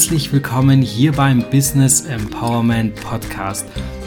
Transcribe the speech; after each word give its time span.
herzlich 0.00 0.32
willkommen 0.32 0.80
hier 0.80 1.12
beim 1.12 1.44
Business 1.50 2.06
Empowerment 2.06 2.94
Podcast, 3.02 3.66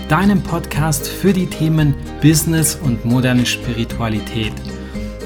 deinem 0.09 0.41
Podcast 0.41 1.07
für 1.07 1.31
die 1.31 1.45
Themen 1.45 1.93
Business 2.19 2.73
und 2.73 3.05
moderne 3.05 3.45
Spiritualität. 3.45 4.53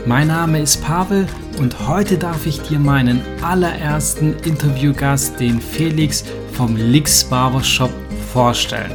Mein 0.05 0.27
Name 0.27 0.59
ist 0.59 0.83
Pavel 0.83 1.25
und 1.57 1.87
heute 1.87 2.17
darf 2.17 2.45
ich 2.45 2.59
dir 2.63 2.79
meinen 2.79 3.21
allerersten 3.41 4.35
Interviewgast, 4.39 5.39
den 5.39 5.61
Felix 5.61 6.25
vom 6.51 6.75
Lix 6.75 7.23
Barbershop, 7.23 7.91
vorstellen. 8.33 8.91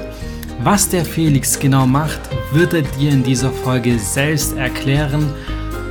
Was 0.62 0.90
der 0.90 1.06
Felix 1.06 1.58
genau 1.58 1.86
macht, 1.86 2.20
wird 2.52 2.74
er 2.74 2.82
dir 2.82 3.12
in 3.12 3.22
dieser 3.22 3.50
Folge 3.50 3.98
selbst 3.98 4.58
erklären, 4.58 5.32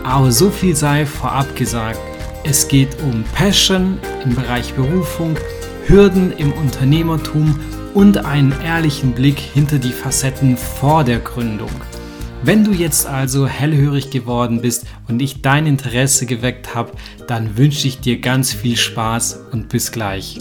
aber 0.04 0.32
so 0.32 0.52
viel 0.52 0.76
sei 0.76 1.08
vorab 1.08 1.56
gesagt. 1.56 1.98
Es 2.44 2.68
geht 2.68 2.90
um 3.02 3.24
Passion 3.36 4.00
im 4.24 4.36
Bereich 4.36 4.74
Berufung, 4.74 5.38
Hürden 5.88 6.32
im 6.32 6.54
Unternehmertum 6.54 7.60
und 7.94 8.26
einen 8.26 8.54
ehrlichen 8.64 9.12
Blick 9.14 9.40
hinter 9.40 9.80
die 9.80 9.92
Facetten 9.92 10.58
vor 10.58 11.04
der 11.04 11.20
Gründung. 11.20 11.72
Wenn 12.44 12.64
du 12.64 12.72
jetzt 12.72 13.06
also 13.06 13.46
hellhörig 13.46 14.10
geworden 14.10 14.62
bist 14.62 14.86
und 15.08 15.22
ich 15.22 15.42
dein 15.42 15.68
Interesse 15.68 16.26
geweckt 16.26 16.74
habe, 16.74 16.94
dann 17.28 17.58
wünsche 17.58 17.88
ich 17.88 18.00
dir 18.00 18.20
ganz 18.20 18.54
viel 18.54 18.78
Spaß 18.78 19.42
und 19.52 19.70
bis 19.70 19.92
gleich. 19.92 20.40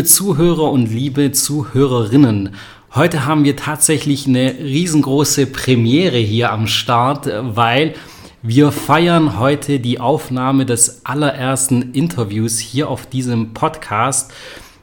Liebe 0.00 0.08
Zuhörer 0.08 0.72
und 0.72 0.86
liebe 0.86 1.30
Zuhörerinnen, 1.30 2.54
heute 2.94 3.26
haben 3.26 3.44
wir 3.44 3.54
tatsächlich 3.54 4.26
eine 4.26 4.54
riesengroße 4.58 5.44
Premiere 5.44 6.16
hier 6.16 6.52
am 6.52 6.66
Start, 6.68 7.30
weil 7.42 7.92
wir 8.40 8.72
feiern 8.72 9.38
heute 9.38 9.78
die 9.78 10.00
Aufnahme 10.00 10.64
des 10.64 11.04
allerersten 11.04 11.92
Interviews 11.92 12.58
hier 12.58 12.88
auf 12.88 13.04
diesem 13.04 13.52
Podcast. 13.52 14.32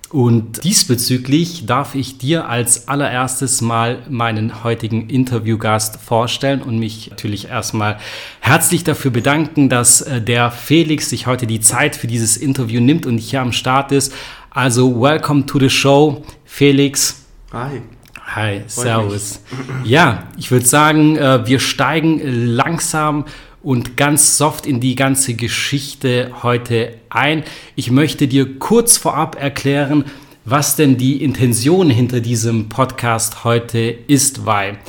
Und 0.09 0.64
diesbezüglich 0.64 1.66
darf 1.66 1.94
ich 1.94 2.18
dir 2.18 2.48
als 2.48 2.88
allererstes 2.88 3.59
mal 3.59 4.04
meinen 4.09 4.64
heutigen 4.64 5.09
Interviewgast 5.09 5.98
vorstellen 6.00 6.62
und 6.62 6.80
mich 6.80 7.09
natürlich 7.09 7.50
erstmal 7.50 7.98
herzlich 8.40 8.86
dafür 8.86 9.12
bedanken, 9.12 9.68
dass 9.68 10.00
äh, 10.00 10.22
der 10.22 10.50
Felix 10.50 11.09
sich 11.09 11.28
heute 11.28 11.46
die 11.46 11.59
Zeit 11.59 11.98
für 11.98 12.08
dieses 12.08 12.38
Interview 12.38 12.80
nimmt 12.80 13.06
und 13.06 13.18
hier 13.18 13.42
am 13.42 13.52
Start 13.52 13.92
ist. 13.92 14.14
Also, 14.58 14.89
welcome 14.89 15.45
to 15.45 15.59
the 15.59 15.69
show, 15.69 16.23
Felix. 16.44 17.23
Hi. 17.53 17.80
Hi, 18.25 18.63
Servus. 18.66 19.39
Ja, 19.83 20.23
ich 20.36 20.50
würde 20.50 20.66
sagen, 20.66 21.16
äh, 21.16 21.45
wir 21.45 21.59
steigen 21.59 22.19
langsam 22.23 23.25
und 23.61 23.97
ganz 23.97 24.35
soft 24.35 24.66
in 24.66 24.80
die 24.80 24.95
ganze 24.95 25.35
Geschichte 25.35 26.31
heute 26.41 26.95
ein. 27.09 27.44
Ich 27.75 27.91
möchte 27.91 28.28
dir 28.28 28.57
kurz 28.57 28.97
vorab 28.97 29.40
erklären, 29.40 30.06
was 30.44 30.75
denn 30.75 30.97
die 30.97 31.23
Intention 31.23 31.91
hinter 31.91 32.19
diesem 32.19 32.67
Podcast 32.67 33.44
heute 33.44 33.78
ist, 34.07 34.47
weil 34.47 34.79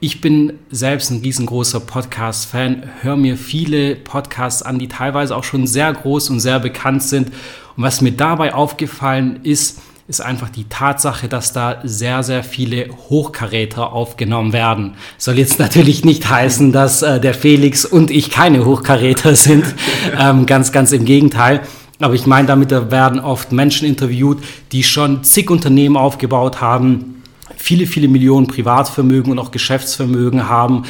ich 0.00 0.20
bin 0.20 0.58
selbst 0.70 1.10
ein 1.10 1.20
riesengroßer 1.20 1.80
Podcast-Fan, 1.80 2.82
höre 3.00 3.16
mir 3.16 3.36
viele 3.38 3.96
Podcasts 3.96 4.62
an, 4.62 4.78
die 4.78 4.88
teilweise 4.88 5.34
auch 5.34 5.44
schon 5.44 5.66
sehr 5.66 5.90
groß 5.92 6.28
und 6.30 6.40
sehr 6.40 6.60
bekannt 6.60 7.02
sind. 7.02 7.28
Und 7.76 7.82
was 7.82 8.02
mir 8.02 8.12
dabei 8.12 8.52
aufgefallen 8.52 9.40
ist, 9.42 9.80
ist 10.06 10.20
einfach 10.20 10.50
die 10.50 10.64
Tatsache, 10.64 11.28
dass 11.28 11.52
da 11.52 11.80
sehr, 11.82 12.22
sehr 12.22 12.44
viele 12.44 12.88
Hochkaräter 13.08 13.92
aufgenommen 13.92 14.52
werden. 14.52 14.94
Soll 15.16 15.38
jetzt 15.38 15.58
natürlich 15.58 16.04
nicht 16.04 16.28
heißen, 16.28 16.72
dass 16.72 17.02
äh, 17.02 17.18
der 17.18 17.34
Felix 17.34 17.84
und 17.84 18.10
ich 18.10 18.30
keine 18.30 18.64
Hochkaräter 18.66 19.34
sind. 19.34 19.64
ähm, 20.18 20.44
ganz, 20.44 20.72
ganz 20.72 20.92
im 20.92 21.06
Gegenteil. 21.06 21.62
Aber 22.00 22.14
ich 22.14 22.26
meine, 22.26 22.46
damit 22.46 22.70
da 22.70 22.90
werden 22.90 23.18
oft 23.18 23.50
Menschen 23.50 23.88
interviewt, 23.88 24.44
die 24.72 24.84
schon 24.84 25.24
zig 25.24 25.50
Unternehmen 25.50 25.96
aufgebaut 25.96 26.60
haben, 26.60 27.16
viele, 27.56 27.86
viele 27.86 28.08
Millionen 28.08 28.46
Privatvermögen 28.46 29.32
und 29.32 29.38
auch 29.38 29.50
Geschäftsvermögen 29.50 30.48
haben 30.48 30.84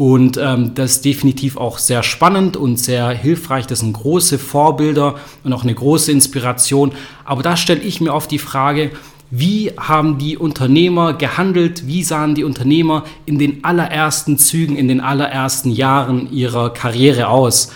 und 0.00 0.38
ähm, 0.38 0.74
das 0.74 0.92
ist 0.92 1.04
definitiv 1.04 1.58
auch 1.58 1.76
sehr 1.76 2.02
spannend 2.02 2.56
und 2.56 2.78
sehr 2.78 3.10
hilfreich. 3.10 3.66
Das 3.66 3.80
sind 3.80 3.92
große 3.92 4.38
Vorbilder 4.38 5.16
und 5.44 5.52
auch 5.52 5.62
eine 5.62 5.74
große 5.74 6.10
Inspiration. 6.10 6.92
Aber 7.26 7.42
da 7.42 7.54
stelle 7.54 7.82
ich 7.82 8.00
mir 8.00 8.14
oft 8.14 8.30
die 8.30 8.38
Frage, 8.38 8.92
wie 9.30 9.72
haben 9.76 10.16
die 10.16 10.38
Unternehmer 10.38 11.12
gehandelt? 11.12 11.86
Wie 11.86 12.02
sahen 12.02 12.34
die 12.34 12.44
Unternehmer 12.44 13.04
in 13.26 13.38
den 13.38 13.62
allerersten 13.62 14.38
Zügen, 14.38 14.74
in 14.74 14.88
den 14.88 15.02
allerersten 15.02 15.70
Jahren 15.70 16.32
ihrer 16.32 16.72
Karriere 16.72 17.28
aus? 17.28 17.70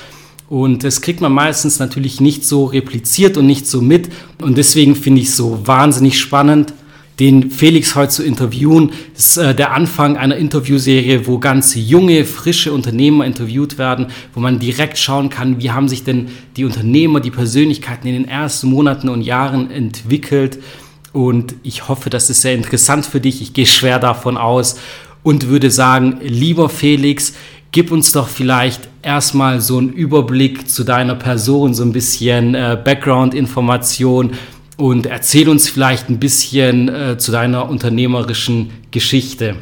Und 0.49 0.83
das 0.83 1.03
kriegt 1.03 1.21
man 1.21 1.33
meistens 1.33 1.79
natürlich 1.79 2.23
nicht 2.23 2.47
so 2.47 2.65
repliziert 2.65 3.37
und 3.37 3.45
nicht 3.45 3.67
so 3.67 3.83
mit. 3.83 4.09
Und 4.41 4.57
deswegen 4.57 4.97
finde 4.97 5.21
ich 5.21 5.29
es 5.29 5.37
so 5.37 5.67
wahnsinnig 5.67 6.19
spannend, 6.19 6.73
den 7.21 7.51
Felix 7.51 7.95
heute 7.95 8.11
zu 8.11 8.25
interviewen. 8.25 8.91
Das 9.15 9.31
ist 9.31 9.37
äh, 9.37 9.55
der 9.55 9.73
Anfang 9.73 10.17
einer 10.17 10.37
Interviewserie, 10.37 11.27
wo 11.27 11.39
ganz 11.39 11.75
junge, 11.75 12.25
frische 12.25 12.73
Unternehmer 12.73 13.25
interviewt 13.25 13.79
werden, 13.79 14.07
wo 14.35 14.41
man 14.41 14.59
direkt 14.59 14.99
schauen 14.99 15.31
kann, 15.31 15.61
wie 15.61 15.71
haben 15.71 15.89
sich 15.89 16.05
denn 16.05 16.29
die 16.57 16.65
Unternehmer, 16.65 17.21
die 17.21 17.31
Persönlichkeiten 17.31 18.09
in 18.09 18.15
den 18.15 18.29
ersten 18.29 18.69
Monaten 18.69 19.09
und 19.09 19.23
Jahren 19.23 19.71
entwickelt. 19.71 20.59
Und 21.13 21.55
ich 21.63 21.89
hoffe, 21.89 22.11
das 22.11 22.29
ist 22.31 22.43
sehr 22.43 22.55
interessant 22.55 23.07
für 23.07 23.21
dich. 23.21 23.41
Ich 23.41 23.53
gehe 23.53 23.67
schwer 23.67 24.01
davon 24.01 24.37
aus 24.37 24.77
und 25.23 25.49
würde 25.49 25.71
sagen, 25.71 26.19
lieber 26.21 26.69
Felix, 26.69 27.35
gib 27.71 27.93
uns 27.93 28.13
doch 28.13 28.29
vielleicht 28.29 28.89
erstmal 29.03 29.61
so 29.61 29.79
einen 29.79 29.91
Überblick 29.93 30.69
zu 30.69 30.83
deiner 30.83 31.15
Person, 31.15 31.75
so 31.75 31.85
ein 31.85 31.93
bisschen 31.93 32.55
äh, 32.55 32.79
Background-Information 32.83 34.33
und 34.77 35.07
erzähl 35.07 35.49
uns 35.49 35.69
vielleicht 35.69 36.09
ein 36.09 36.19
bisschen 36.19 36.89
äh, 36.89 37.19
zu 37.19 37.33
deiner 37.33 37.69
unternehmerischen 37.69 38.71
Geschichte. 38.91 39.57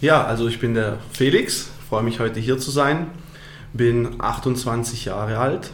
Ja, 0.00 0.24
also 0.24 0.48
ich 0.48 0.58
bin 0.58 0.74
der 0.74 0.98
Felix, 1.12 1.68
freue 1.88 2.02
mich 2.02 2.20
heute 2.20 2.40
hier 2.40 2.58
zu 2.58 2.70
sein, 2.70 3.06
bin 3.72 4.20
28 4.20 5.06
Jahre 5.06 5.38
alt, 5.38 5.70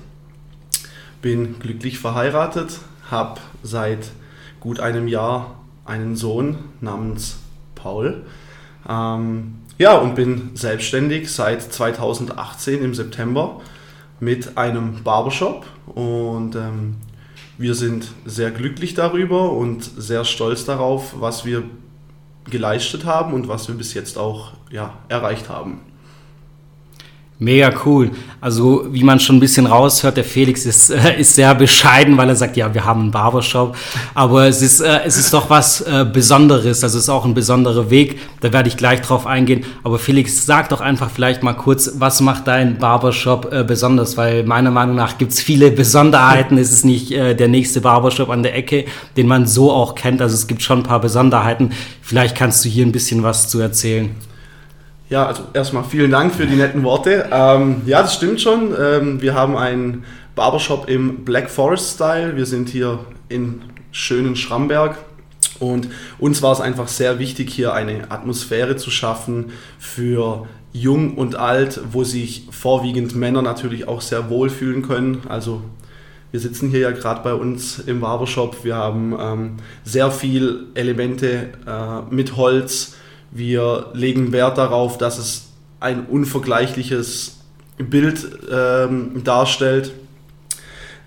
bin 1.21 1.59
glücklich 1.59 1.99
verheiratet, 1.99 2.79
habe 3.11 3.41
seit 3.63 4.11
gut 4.61 4.81
einem 4.81 5.09
Jahr 5.09 5.59
einen 5.85 6.17
Sohn 6.17 6.59
namens 6.81 7.39
Paul. 7.75 8.23
Ähm, 8.89 9.55
ja, 9.79 9.97
und 9.97 10.15
bin 10.15 10.51
selbstständig 10.55 11.33
seit 11.33 11.63
2018 11.63 12.85
im 12.85 12.95
September 12.95 13.61
mit 14.21 14.57
einem 14.57 15.03
Barbershop 15.03 15.67
und 15.87 16.55
ähm, 16.55 16.97
wir 17.59 17.75
sind 17.75 18.13
sehr 18.25 18.51
glücklich 18.51 18.95
darüber 18.95 19.53
und 19.53 19.85
sehr 19.85 20.25
stolz 20.25 20.65
darauf, 20.65 21.21
was 21.21 21.45
wir 21.45 21.65
geleistet 22.45 23.05
haben 23.05 23.35
und 23.35 23.49
was 23.49 23.69
wir 23.69 23.75
bis 23.75 23.95
jetzt 23.95 24.19
auch 24.19 24.53
ja, 24.71 24.99
erreicht 25.09 25.49
haben. 25.49 25.81
Mega 27.43 27.73
cool. 27.85 28.13
Also 28.41 28.87
wie 28.93 29.03
man 29.03 29.19
schon 29.19 29.37
ein 29.37 29.41
bisschen 29.41 29.67
raushört, 29.67 30.17
der 30.17 30.23
Felix 30.23 30.65
ist, 30.65 30.91
äh, 30.91 31.19
ist 31.21 31.35
sehr 31.35 31.53
bescheiden, 31.57 32.17
weil 32.17 32.29
er 32.29 32.37
sagt, 32.37 32.57
ja, 32.57 32.73
wir 32.73 32.85
haben 32.85 33.01
einen 33.01 33.11
Barbershop. 33.11 33.77
Aber 34.15 34.47
es 34.47 34.63
ist, 34.63 34.81
äh, 34.81 35.01
es 35.05 35.17
ist 35.17 35.35
doch 35.35 35.51
was 35.51 35.81
äh, 35.81 36.07
Besonderes. 36.11 36.85
Also 36.85 36.99
es 36.99 37.05
ist 37.05 37.11
auch 37.11 37.25
ein 37.25 37.35
besonderer 37.35 37.91
Weg. 37.91 38.21
Da 38.41 38.53
werde 38.53 38.69
ich 38.69 38.77
gleich 38.77 39.01
drauf 39.03 39.27
eingehen. 39.27 39.65
Aber 39.83 39.99
Felix, 39.99 40.47
sag 40.47 40.69
doch 40.69 40.81
einfach 40.81 41.11
vielleicht 41.11 41.43
mal 41.43 41.55
kurz, 41.55 41.91
was 41.97 42.21
macht 42.21 42.47
dein 42.47 42.79
Barbershop 42.79 43.53
äh, 43.53 43.65
besonders? 43.65 44.17
Weil 44.17 44.45
meiner 44.45 44.71
Meinung 44.71 44.95
nach 44.95 45.19
gibt 45.19 45.33
es 45.33 45.41
viele 45.41 45.73
Besonderheiten. 45.73 46.59
es 46.59 46.71
ist 46.71 46.85
nicht 46.85 47.11
äh, 47.11 47.35
der 47.35 47.49
nächste 47.49 47.81
Barbershop 47.81 48.31
an 48.31 48.45
der 48.45 48.55
Ecke, 48.55 48.85
den 49.17 49.27
man 49.27 49.49
so 49.49 49.73
auch 49.73 49.97
kennt. 49.97 50.23
Also 50.23 50.37
es 50.37 50.47
gibt 50.47 50.63
schon 50.63 50.79
ein 50.79 50.85
paar 50.85 51.01
Besonderheiten. 51.01 51.73
Vielleicht 52.03 52.37
kannst 52.37 52.65
du 52.65 52.69
hier 52.69 52.87
ein 52.87 52.93
bisschen 52.93 53.25
was 53.25 53.49
zu 53.49 53.59
erzählen. 53.59 54.11
Ja, 55.13 55.27
also 55.27 55.43
erstmal 55.53 55.85
vielen 55.85 56.11
Dank 56.11 56.35
für 56.35 56.47
die 56.47 56.57
netten 56.57 56.85
Worte. 56.85 57.29
Ähm, 57.31 57.83
ja, 57.85 58.01
das 58.01 58.15
stimmt 58.15 58.41
schon. 58.41 58.75
Ähm, 58.81 59.21
wir 59.21 59.35
haben 59.35 59.59
einen 59.59 60.05
Barbershop 60.35 60.89
im 60.89 61.27
Black 61.27 61.51
Forest 61.51 61.97
Style. 61.97 62.35
Wir 62.35 62.47
sind 62.47 62.71
hier 62.71 62.99
in 63.29 63.61
schönen 63.91 64.37
Schramberg. 64.37 64.97
Und 65.61 65.89
uns 66.19 66.41
war 66.41 66.53
es 66.53 66.63
einfach 66.63 66.89
sehr 66.89 67.19
wichtig, 67.19 67.51
hier 67.51 67.75
eine 67.75 68.11
Atmosphäre 68.11 68.77
zu 68.77 68.91
schaffen 68.91 69.53
für 69.79 70.47
jung 70.73 71.19
und 71.19 71.37
alt, 71.37 71.83
wo 71.93 72.05
sich 72.05 72.49
vorwiegend 72.51 73.15
Männer 73.15 73.43
natürlich 73.43 73.87
auch 73.89 74.01
sehr 74.01 74.31
wohl 74.31 74.49
fühlen 74.49 74.81
können. 74.81 75.25
Also 75.29 75.61
Wir 76.31 76.41
sitzen 76.41 76.71
hier 76.71 76.81
ja 76.81 76.91
gerade 76.93 77.23
bei 77.23 77.35
uns 77.35 77.81
im 77.81 78.01
Barbershop. 78.01 78.65
Wir 78.65 78.77
haben 78.77 79.15
ähm, 79.21 79.57
sehr 79.85 80.11
viel 80.11 80.69
Elemente 80.73 81.51
äh, 81.67 82.15
mit 82.15 82.37
Holz. 82.39 82.95
Wir 83.35 83.87
legen 83.95 84.31
Wert 84.33 84.59
darauf, 84.59 84.99
dass 84.99 85.19
es 85.19 85.49
ein 85.81 86.07
unvergleichliches 86.07 87.39
Bild 87.79 88.27
ähm, 88.53 89.25
darstellt. 89.25 89.93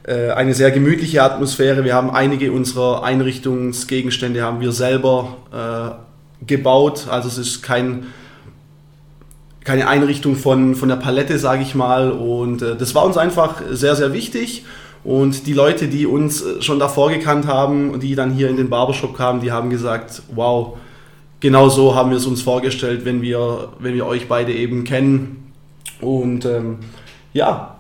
Äh, 0.04 0.31
eine 0.31 0.56
sehr 0.56 0.72
gemütliche 0.72 1.22
Atmosphäre. 1.22 1.83
Wir 1.83 1.94
haben 1.94 2.10
einige 2.10 2.51
unserer 2.51 3.04
Einrichtungsgegenstände 3.04 4.42
haben 4.42 4.60
wir 4.60 4.72
selber 4.72 5.38
äh, 6.42 6.45
gebaut. 6.45 7.07
Also 7.10 7.27
es 7.27 7.38
ist 7.38 7.62
kein 7.62 8.07
keine 9.63 9.88
Einrichtung 9.88 10.36
von, 10.36 10.75
von 10.75 10.89
der 10.89 10.95
Palette, 10.95 11.39
sage 11.39 11.63
ich 11.63 11.75
mal. 11.75 12.12
Und 12.12 12.62
äh, 12.62 12.75
das 12.75 12.95
war 12.95 13.06
uns 13.06 13.18
einfach 13.18 13.62
sehr, 13.72 13.95
sehr 13.95 14.13
wichtig. 14.13 14.66
Und 15.04 15.45
die 15.45 15.54
Leute, 15.54 15.88
die 15.88 16.06
uns 16.06 16.42
äh, 16.44 16.62
schon 16.62 16.80
davor 16.80 17.10
gekannt 17.12 17.48
haben 17.48 18.00
die 18.00 18.16
dann 18.16 18.31
hier 18.31 18.50
in 18.50 18.57
den 18.57 18.69
Barbershop 18.69 19.16
kamen, 19.16 19.42
die 19.42 19.51
haben 19.51 19.69
gesagt, 19.69 20.24
wow, 20.33 20.77
genau 21.46 21.70
so 21.70 21.94
haben 21.94 22.10
wir 22.10 22.18
es 22.18 22.26
uns 22.26 22.42
vorgestellt, 22.42 23.06
wenn 23.06 23.22
wir, 23.22 23.70
wenn 23.78 23.94
wir 23.94 24.08
euch 24.08 24.28
beide 24.28 24.52
eben 24.52 24.84
kennen. 24.84 25.54
Und 26.02 26.44
ähm, 26.44 26.80
ja, 27.34 27.75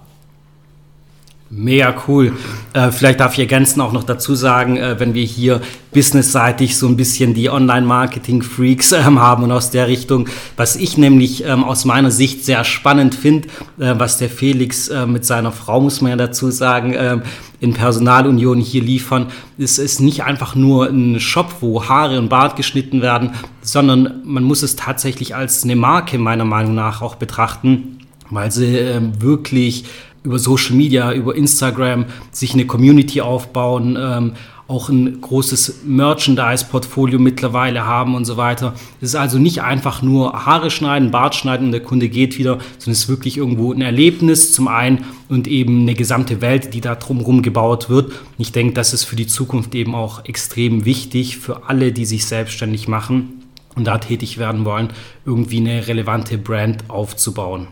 Mega 1.57 1.95
cool. 2.07 2.33
Äh, 2.73 2.91
vielleicht 2.91 3.21
darf 3.21 3.33
ich 3.33 3.39
ergänzen 3.39 3.79
auch 3.79 3.93
noch 3.93 4.03
dazu 4.03 4.35
sagen, 4.35 4.75
äh, 4.75 4.99
wenn 4.99 5.13
wir 5.13 5.23
hier 5.23 5.61
businessseitig 5.93 6.75
so 6.75 6.85
ein 6.85 6.97
bisschen 6.97 7.33
die 7.33 7.49
Online-Marketing-Freaks 7.49 8.91
äh, 8.91 9.03
haben 9.03 9.43
und 9.43 9.53
aus 9.53 9.71
der 9.71 9.87
Richtung, 9.87 10.27
was 10.57 10.75
ich 10.75 10.97
nämlich 10.97 11.45
ähm, 11.45 11.63
aus 11.63 11.85
meiner 11.85 12.11
Sicht 12.11 12.43
sehr 12.43 12.65
spannend 12.65 13.15
finde, 13.15 13.47
äh, 13.79 13.93
was 13.97 14.17
der 14.17 14.29
Felix 14.29 14.89
äh, 14.89 15.05
mit 15.05 15.23
seiner 15.23 15.53
Frau, 15.53 15.79
muss 15.79 16.01
man 16.01 16.11
ja 16.11 16.17
dazu 16.17 16.51
sagen, 16.51 16.93
ähm, 16.97 17.21
in 17.61 17.73
Personalunion 17.73 18.59
hier 18.59 18.83
liefern, 18.83 19.27
ist 19.57 19.79
es 19.79 20.01
nicht 20.01 20.23
einfach 20.23 20.55
nur 20.55 20.89
ein 20.89 21.21
Shop, 21.21 21.55
wo 21.61 21.85
Haare 21.87 22.19
und 22.19 22.27
Bart 22.27 22.57
geschnitten 22.57 23.01
werden, 23.01 23.31
sondern 23.61 24.21
man 24.25 24.43
muss 24.43 24.61
es 24.61 24.75
tatsächlich 24.75 25.35
als 25.35 25.63
eine 25.63 25.77
Marke 25.77 26.17
meiner 26.17 26.43
Meinung 26.43 26.75
nach 26.75 27.01
auch 27.01 27.15
betrachten, 27.15 27.99
weil 28.29 28.51
sie 28.51 28.75
ähm, 28.75 29.21
wirklich 29.21 29.85
über 30.25 30.39
Social 30.39 30.75
Media, 30.75 31.13
über 31.13 31.35
Instagram 31.35 32.05
sich 32.31 32.53
eine 32.53 32.65
Community 32.65 33.21
aufbauen, 33.21 33.97
ähm, 33.99 34.33
auch 34.67 34.89
ein 34.89 35.21
großes 35.21 35.81
Merchandise-Portfolio 35.85 37.19
mittlerweile 37.19 37.85
haben 37.85 38.15
und 38.15 38.25
so 38.25 38.35
weiter. 38.35 38.73
Es 38.99 39.09
ist 39.09 39.15
also 39.15 39.37
nicht 39.37 39.61
einfach 39.61 40.01
nur 40.01 40.45
Haare 40.45 40.71
schneiden, 40.71 41.11
Bart 41.11 41.35
schneiden 41.35 41.67
und 41.67 41.71
der 41.71 41.83
Kunde 41.83 42.09
geht 42.09 42.39
wieder, 42.39 42.57
sondern 42.79 42.93
es 42.93 43.03
ist 43.03 43.09
wirklich 43.09 43.37
irgendwo 43.37 43.71
ein 43.71 43.81
Erlebnis 43.81 44.53
zum 44.53 44.67
einen 44.67 45.05
und 45.29 45.47
eben 45.47 45.81
eine 45.81 45.93
gesamte 45.93 46.41
Welt, 46.41 46.73
die 46.73 46.81
da 46.81 46.95
drumherum 46.95 47.43
gebaut 47.43 47.89
wird. 47.89 48.07
Und 48.07 48.39
ich 48.39 48.51
denke, 48.51 48.73
das 48.73 48.93
ist 48.93 49.03
für 49.03 49.15
die 49.15 49.27
Zukunft 49.27 49.75
eben 49.75 49.93
auch 49.93 50.25
extrem 50.25 50.85
wichtig 50.85 51.37
für 51.37 51.69
alle, 51.69 51.91
die 51.91 52.05
sich 52.05 52.25
selbstständig 52.25 52.87
machen 52.87 53.43
und 53.75 53.85
da 53.85 53.99
tätig 53.99 54.39
werden 54.39 54.65
wollen, 54.65 54.89
irgendwie 55.25 55.57
eine 55.57 55.87
relevante 55.87 56.39
Brand 56.39 56.89
aufzubauen. 56.89 57.67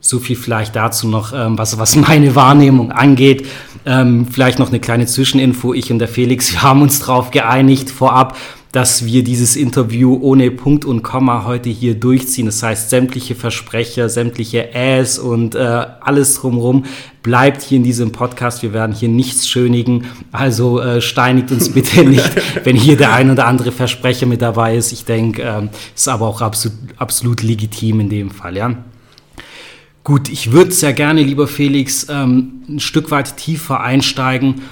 So 0.00 0.20
viel 0.20 0.36
vielleicht 0.36 0.76
dazu 0.76 1.08
noch, 1.08 1.32
ähm, 1.32 1.58
was, 1.58 1.78
was 1.78 1.96
meine 1.96 2.34
Wahrnehmung 2.34 2.92
angeht. 2.92 3.46
Ähm, 3.84 4.26
vielleicht 4.30 4.58
noch 4.58 4.68
eine 4.68 4.80
kleine 4.80 5.06
Zwischeninfo. 5.06 5.74
Ich 5.74 5.90
und 5.90 5.98
der 5.98 6.08
Felix, 6.08 6.52
wir 6.52 6.62
haben 6.62 6.82
uns 6.82 7.00
darauf 7.00 7.30
geeinigt 7.30 7.90
vorab, 7.90 8.36
dass 8.72 9.04
wir 9.06 9.24
dieses 9.24 9.56
Interview 9.56 10.18
ohne 10.20 10.50
Punkt 10.50 10.84
und 10.84 11.02
Komma 11.02 11.44
heute 11.44 11.70
hier 11.70 11.94
durchziehen. 11.94 12.46
Das 12.46 12.62
heißt, 12.62 12.90
sämtliche 12.90 13.34
Versprecher, 13.34 14.08
sämtliche 14.08 14.74
Äs 14.74 15.18
und 15.18 15.54
äh, 15.54 15.86
alles 16.00 16.34
drumherum 16.34 16.84
bleibt 17.22 17.62
hier 17.62 17.78
in 17.78 17.84
diesem 17.84 18.12
Podcast. 18.12 18.62
Wir 18.62 18.72
werden 18.72 18.94
hier 18.94 19.08
nichts 19.08 19.48
schönigen. 19.48 20.04
Also 20.32 20.80
äh, 20.80 21.00
steinigt 21.00 21.50
uns 21.50 21.70
bitte 21.72 22.04
nicht, 22.08 22.30
wenn 22.64 22.76
hier 22.76 22.96
der 22.96 23.14
ein 23.14 23.30
oder 23.30 23.46
andere 23.46 23.72
Versprecher 23.72 24.26
mit 24.26 24.42
dabei 24.42 24.76
ist. 24.76 24.92
Ich 24.92 25.04
denke, 25.04 25.42
ähm, 25.42 25.70
ist 25.94 26.08
aber 26.08 26.28
auch 26.28 26.42
absolut, 26.42 26.76
absolut 26.98 27.42
legitim 27.42 28.00
in 28.00 28.10
dem 28.10 28.30
Fall, 28.30 28.56
ja. 28.56 28.74
Gut, 30.08 30.30
ich 30.30 30.52
würde 30.52 30.72
sehr 30.72 30.94
gerne, 30.94 31.22
lieber 31.22 31.46
Felix, 31.46 32.06
ähm, 32.08 32.62
ein 32.66 32.80
Stück 32.80 33.10
weit 33.10 33.36
tiefer 33.36 33.80
einsteigen 33.80 34.62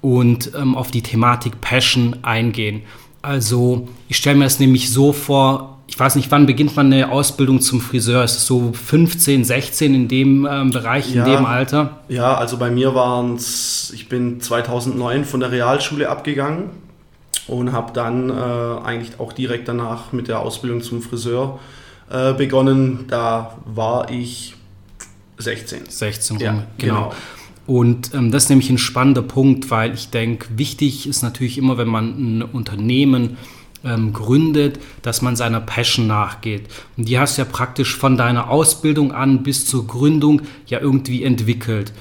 und 0.00 0.52
ähm, 0.54 0.76
auf 0.76 0.92
die 0.92 1.02
Thematik 1.02 1.60
Passion 1.60 2.18
eingehen. 2.22 2.82
Also 3.20 3.88
ich 4.06 4.18
stelle 4.18 4.36
mir 4.36 4.44
es 4.44 4.60
nämlich 4.60 4.92
so 4.92 5.12
vor, 5.12 5.80
ich 5.88 5.98
weiß 5.98 6.14
nicht, 6.14 6.30
wann 6.30 6.46
beginnt 6.46 6.76
man 6.76 6.92
eine 6.92 7.10
Ausbildung 7.10 7.60
zum 7.60 7.80
Friseur? 7.80 8.22
Ist 8.22 8.36
es 8.36 8.46
so 8.46 8.72
15, 8.72 9.42
16 9.42 9.96
in 9.96 10.06
dem 10.06 10.46
ähm, 10.48 10.70
Bereich, 10.70 11.12
ja, 11.12 11.24
in 11.24 11.32
dem 11.32 11.44
Alter? 11.44 11.98
Ja, 12.08 12.36
also 12.36 12.56
bei 12.56 12.70
mir 12.70 12.94
waren 12.94 13.34
es, 13.34 13.90
ich 13.92 14.08
bin 14.08 14.40
2009 14.40 15.24
von 15.24 15.40
der 15.40 15.50
Realschule 15.50 16.08
abgegangen 16.08 16.70
und 17.48 17.72
habe 17.72 17.92
dann 17.92 18.30
äh, 18.30 18.32
eigentlich 18.32 19.18
auch 19.18 19.32
direkt 19.32 19.66
danach 19.66 20.12
mit 20.12 20.28
der 20.28 20.38
Ausbildung 20.38 20.82
zum 20.82 21.02
Friseur 21.02 21.58
äh, 22.08 22.32
begonnen. 22.32 23.06
Da 23.08 23.56
war 23.64 24.08
ich 24.08 24.54
16. 25.38 25.82
16 25.88 26.36
rum, 26.36 26.44
ja, 26.44 26.52
genau. 26.78 26.94
genau. 26.94 27.14
Und 27.66 28.12
ähm, 28.14 28.30
das 28.30 28.44
ist 28.44 28.48
nämlich 28.50 28.70
ein 28.70 28.78
spannender 28.78 29.22
Punkt, 29.22 29.70
weil 29.70 29.94
ich 29.94 30.10
denke, 30.10 30.48
wichtig 30.56 31.06
ist 31.06 31.22
natürlich 31.22 31.56
immer, 31.56 31.78
wenn 31.78 31.88
man 31.88 32.38
ein 32.38 32.42
Unternehmen 32.42 33.38
ähm, 33.84 34.12
gründet, 34.12 34.80
dass 35.02 35.22
man 35.22 35.36
seiner 35.36 35.60
Passion 35.60 36.06
nachgeht. 36.06 36.68
Und 36.96 37.08
die 37.08 37.18
hast 37.18 37.38
du 37.38 37.42
ja 37.42 37.48
praktisch 37.50 37.96
von 37.96 38.16
deiner 38.16 38.50
Ausbildung 38.50 39.12
an 39.12 39.42
bis 39.42 39.66
zur 39.66 39.86
Gründung 39.86 40.42
ja 40.66 40.80
irgendwie 40.80 41.24
entwickelt. 41.24 41.92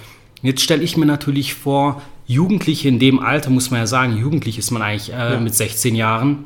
Jetzt 0.41 0.61
stelle 0.61 0.83
ich 0.83 0.97
mir 0.97 1.05
natürlich 1.05 1.53
vor, 1.53 2.01
Jugendliche 2.25 2.87
in 2.87 2.99
dem 2.99 3.19
Alter, 3.19 3.49
muss 3.49 3.69
man 3.69 3.81
ja 3.81 3.87
sagen, 3.87 4.17
jugendlich 4.17 4.57
ist 4.57 4.71
man 4.71 4.81
eigentlich 4.81 5.11
äh, 5.11 5.33
ja. 5.33 5.39
mit 5.39 5.53
16 5.53 5.95
Jahren, 5.95 6.45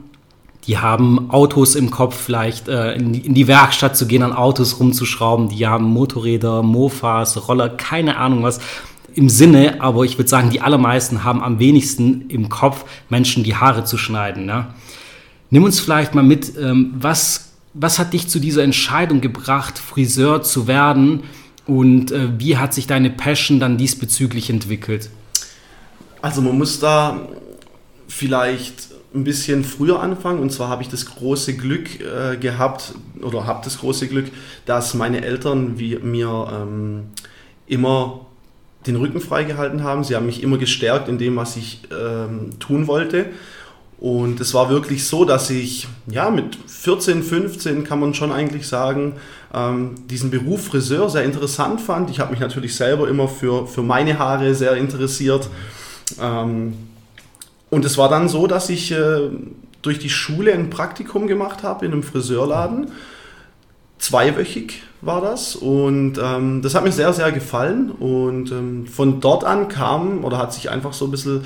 die 0.67 0.77
haben 0.77 1.29
Autos 1.31 1.75
im 1.75 1.89
Kopf, 1.89 2.15
vielleicht 2.15 2.67
äh, 2.67 2.93
in, 2.93 3.13
die, 3.13 3.19
in, 3.21 3.33
die, 3.33 3.47
Werkstatt 3.47 3.95
zu 3.95 4.05
gehen, 4.05 4.21
an 4.21 4.33
Autos 4.33 4.79
rumzuschrauben. 4.79 5.47
Die 5.47 5.65
haben 5.65 5.85
Motorräder, 5.85 6.61
Mofas, 6.61 7.47
Roller, 7.47 7.69
keine 7.69 8.17
Ahnung 8.17 8.43
was 8.43 8.59
im 9.15 9.29
Sinne, 9.29 9.81
aber 9.81 10.03
ich 10.03 10.17
würde 10.19 10.29
sagen, 10.29 10.51
die 10.51 10.61
allermeisten 10.61 11.23
haben 11.23 11.41
am 11.41 11.57
wenigsten 11.57 12.29
im 12.29 12.49
Kopf, 12.49 12.85
Menschen 13.09 13.43
die 13.43 13.55
Haare 13.55 13.83
zu 13.83 13.97
schneiden. 13.97 14.45
Ne? 14.45 14.67
Nimm 15.49 15.63
uns 15.63 15.79
vielleicht 15.79 16.13
mal 16.13 16.23
mit, 16.23 16.55
ähm, 16.57 16.93
was, 16.99 17.53
was 17.73 17.97
hat 17.97 18.13
dich 18.13 18.27
zu 18.27 18.39
dieser 18.39 18.63
Entscheidung 18.63 19.21
gebracht, 19.21 19.79
Friseur 19.79 20.43
zu 20.43 20.67
werden 20.67 21.23
und 21.65 22.11
äh, 22.11 22.29
wie 22.37 22.57
hat 22.57 22.75
sich 22.75 22.85
deine 22.85 23.09
Passion 23.09 23.59
dann 23.59 23.77
diesbezüglich 23.77 24.51
entwickelt? 24.51 25.09
Also 26.21 26.41
man 26.41 26.55
muss 26.57 26.79
da 26.79 27.27
vielleicht 28.07 28.89
ein 29.13 29.23
bisschen 29.23 29.63
früher 29.63 30.01
anfangen. 30.01 30.39
Und 30.39 30.51
zwar 30.51 30.69
habe 30.69 30.81
ich 30.81 30.89
das 30.89 31.05
große 31.05 31.55
Glück 31.55 31.99
äh, 32.01 32.37
gehabt 32.37 32.93
oder 33.21 33.45
habe 33.45 33.61
das 33.63 33.79
große 33.79 34.07
Glück, 34.07 34.27
dass 34.65 34.93
meine 34.93 35.23
Eltern 35.23 35.79
wie, 35.79 35.97
mir 35.97 36.47
ähm, 36.51 37.07
immer 37.67 38.25
den 38.85 38.95
Rücken 38.95 39.19
freigehalten 39.19 39.83
haben. 39.83 40.03
Sie 40.03 40.15
haben 40.15 40.25
mich 40.25 40.43
immer 40.43 40.57
gestärkt 40.57 41.09
in 41.09 41.17
dem, 41.17 41.35
was 41.35 41.57
ich 41.57 41.81
ähm, 41.91 42.51
tun 42.59 42.87
wollte. 42.87 43.27
Und 43.99 44.39
es 44.39 44.53
war 44.53 44.69
wirklich 44.69 45.07
so, 45.07 45.25
dass 45.25 45.49
ich 45.49 45.87
ja 46.05 46.29
mit 46.29 46.55
14, 46.67 47.23
15 47.23 47.83
kann 47.83 47.99
man 47.99 48.13
schon 48.13 48.31
eigentlich 48.31 48.67
sagen, 48.67 49.13
ähm, 49.53 49.95
diesen 50.07 50.29
Beruf 50.29 50.67
Friseur 50.67 51.09
sehr 51.09 51.23
interessant 51.23 51.81
fand. 51.81 52.11
Ich 52.11 52.19
habe 52.19 52.31
mich 52.31 52.39
natürlich 52.39 52.75
selber 52.75 53.09
immer 53.09 53.27
für, 53.27 53.65
für 53.65 53.81
meine 53.81 54.19
Haare 54.19 54.53
sehr 54.53 54.75
interessiert. 54.75 55.49
Ähm, 56.21 56.73
und 57.69 57.85
es 57.85 57.97
war 57.97 58.09
dann 58.09 58.29
so, 58.29 58.47
dass 58.47 58.69
ich 58.69 58.91
äh, 58.91 59.29
durch 59.81 59.99
die 59.99 60.09
Schule 60.09 60.53
ein 60.53 60.69
Praktikum 60.69 61.27
gemacht 61.27 61.63
habe 61.63 61.85
in 61.85 61.91
einem 61.91 62.03
Friseurladen. 62.03 62.91
Zweiwöchig 63.99 64.83
war 65.01 65.21
das 65.21 65.55
und 65.55 66.19
ähm, 66.21 66.61
das 66.61 66.75
hat 66.75 66.83
mir 66.83 66.91
sehr, 66.91 67.13
sehr 67.13 67.31
gefallen. 67.31 67.91
Und 67.91 68.51
ähm, 68.51 68.85
von 68.85 69.19
dort 69.21 69.43
an 69.43 69.67
kam 69.67 70.23
oder 70.23 70.37
hat 70.37 70.53
sich 70.53 70.69
einfach 70.69 70.93
so 70.93 71.05
ein 71.05 71.11
bisschen 71.11 71.41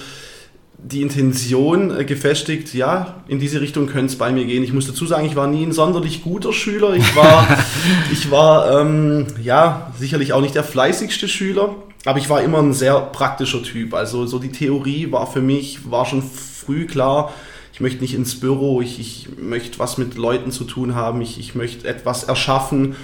die 0.84 1.02
Intention 1.02 1.96
äh, 1.96 2.06
gefestigt, 2.06 2.74
ja, 2.74 3.24
in 3.28 3.40
diese 3.40 3.62
Richtung 3.62 3.88
könnte 3.88 4.08
es 4.08 4.18
bei 4.18 4.32
mir 4.32 4.46
gehen. 4.46 4.64
Ich 4.64 4.74
muss 4.74 4.88
dazu 4.88 5.06
sagen, 5.06 5.26
ich 5.26 5.36
war 5.36 5.48
nie 5.48 5.64
ein 5.64 5.74
sonderlich 5.74 6.24
guter 6.24 6.54
Schüler. 6.54 6.94
Ich 6.94 7.16
war, 7.16 7.48
ich 8.12 8.32
war 8.32 8.82
ähm, 8.82 9.28
ja, 9.42 9.92
sicherlich 9.98 10.34
auch 10.34 10.42
nicht 10.42 10.56
der 10.56 10.64
fleißigste 10.64 11.28
Schüler. 11.28 11.76
Aber 12.06 12.20
ich 12.20 12.30
war 12.30 12.42
immer 12.42 12.60
ein 12.60 12.74
sehr 12.74 13.00
praktischer 13.00 13.62
Typ. 13.62 13.94
Also 13.94 14.26
so 14.26 14.40
die 14.40 14.52
Theorie 14.52 15.12
war 15.12 15.28
für 15.28 15.42
mich, 15.42 15.92
war 15.92 16.06
schon 16.06 16.24
früh 16.24 16.88
klar, 16.88 17.32
ich 17.74 17.80
möchte 17.80 18.02
nicht 18.02 18.14
ins 18.14 18.40
Büro, 18.40 18.82
ich, 18.82 19.00
ich 19.00 19.30
möchte 19.38 19.80
was 19.80 19.98
mit 19.98 20.16
Leuten 20.16 20.52
zu 20.52 20.66
tun 20.66 20.96
haben, 20.96 21.22
ich, 21.22 21.40
ich 21.40 21.56
möchte 21.56 21.88
etwas 21.88 22.24
erschaffen. 22.24 22.96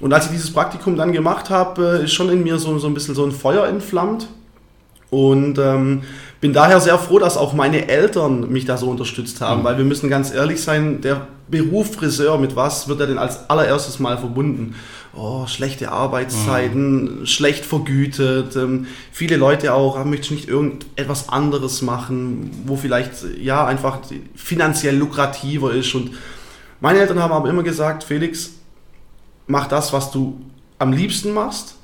Und 0.00 0.12
als 0.12 0.26
ich 0.26 0.32
dieses 0.32 0.52
Praktikum 0.52 0.96
dann 0.96 1.12
gemacht 1.12 1.50
habe, 1.50 2.00
äh, 2.00 2.04
ist 2.04 2.12
schon 2.12 2.30
in 2.30 2.42
mir 2.42 2.58
so, 2.58 2.78
so 2.78 2.86
ein 2.86 2.94
bisschen 2.94 3.14
so 3.14 3.24
ein 3.24 3.32
Feuer 3.32 3.66
entflammt. 3.66 4.28
Und 5.10 5.58
ähm, 5.58 6.02
bin 6.42 6.52
daher 6.52 6.80
sehr 6.80 6.98
froh, 6.98 7.20
dass 7.20 7.36
auch 7.36 7.52
meine 7.52 7.88
Eltern 7.88 8.50
mich 8.50 8.64
da 8.64 8.76
so 8.76 8.90
unterstützt 8.90 9.40
haben, 9.40 9.60
mhm. 9.60 9.64
weil 9.64 9.78
wir 9.78 9.84
müssen 9.84 10.10
ganz 10.10 10.34
ehrlich 10.34 10.60
sein, 10.60 11.00
der 11.00 11.28
Beruf 11.48 11.94
Friseur, 11.94 12.36
mit 12.36 12.56
was 12.56 12.88
wird 12.88 12.98
er 12.98 13.06
denn 13.06 13.18
als 13.18 13.48
allererstes 13.48 14.00
mal 14.00 14.18
verbunden? 14.18 14.74
Oh, 15.14 15.46
schlechte 15.46 15.92
Arbeitszeiten, 15.92 17.20
mhm. 17.20 17.26
schlecht 17.26 17.64
vergütet. 17.64 18.56
Ähm, 18.56 18.86
viele 19.12 19.36
Leute 19.36 19.72
auch, 19.72 19.96
ah, 19.96 20.04
möchten 20.04 20.34
nicht 20.34 20.48
irgendetwas 20.48 21.28
anderes 21.28 21.80
machen, 21.80 22.50
wo 22.66 22.74
vielleicht 22.74 23.12
ja 23.40 23.64
einfach 23.64 23.98
finanziell 24.34 24.96
lukrativer 24.96 25.72
ist. 25.72 25.94
Und 25.94 26.10
meine 26.80 26.98
Eltern 26.98 27.20
haben 27.20 27.32
aber 27.32 27.50
immer 27.50 27.62
gesagt, 27.62 28.02
Felix, 28.02 28.54
mach 29.46 29.68
das, 29.68 29.92
was 29.92 30.10
du 30.10 30.40
am 30.80 30.92
liebsten 30.92 31.32
machst, 31.32 31.76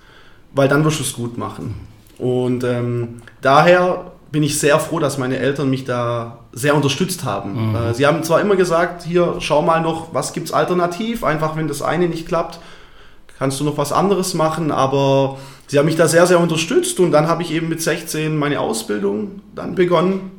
weil 0.52 0.66
dann 0.66 0.84
wirst 0.84 0.98
du 0.98 1.04
es 1.04 1.12
gut 1.12 1.38
machen. 1.38 1.76
Und 2.18 2.64
ähm, 2.64 3.22
daher 3.40 4.10
bin 4.30 4.42
ich 4.42 4.58
sehr 4.58 4.78
froh, 4.78 4.98
dass 4.98 5.18
meine 5.18 5.38
Eltern 5.38 5.70
mich 5.70 5.84
da 5.84 6.40
sehr 6.52 6.74
unterstützt 6.74 7.24
haben. 7.24 7.70
Mhm. 7.70 7.76
Äh, 7.76 7.94
sie 7.94 8.06
haben 8.06 8.22
zwar 8.22 8.40
immer 8.40 8.56
gesagt, 8.56 9.02
hier 9.04 9.36
schau 9.40 9.62
mal 9.62 9.80
noch, 9.80 10.12
was 10.12 10.32
gibt 10.32 10.48
es 10.48 10.52
alternativ, 10.52 11.24
einfach 11.24 11.56
wenn 11.56 11.68
das 11.68 11.82
eine 11.82 12.08
nicht 12.08 12.26
klappt, 12.26 12.58
kannst 13.38 13.60
du 13.60 13.64
noch 13.64 13.78
was 13.78 13.92
anderes 13.92 14.34
machen, 14.34 14.70
aber 14.70 15.38
sie 15.66 15.78
haben 15.78 15.86
mich 15.86 15.96
da 15.96 16.08
sehr, 16.08 16.26
sehr 16.26 16.40
unterstützt 16.40 17.00
und 17.00 17.12
dann 17.12 17.28
habe 17.28 17.42
ich 17.42 17.52
eben 17.52 17.68
mit 17.68 17.80
16 17.80 18.36
meine 18.36 18.60
Ausbildung 18.60 19.40
dann 19.54 19.74
begonnen 19.74 20.32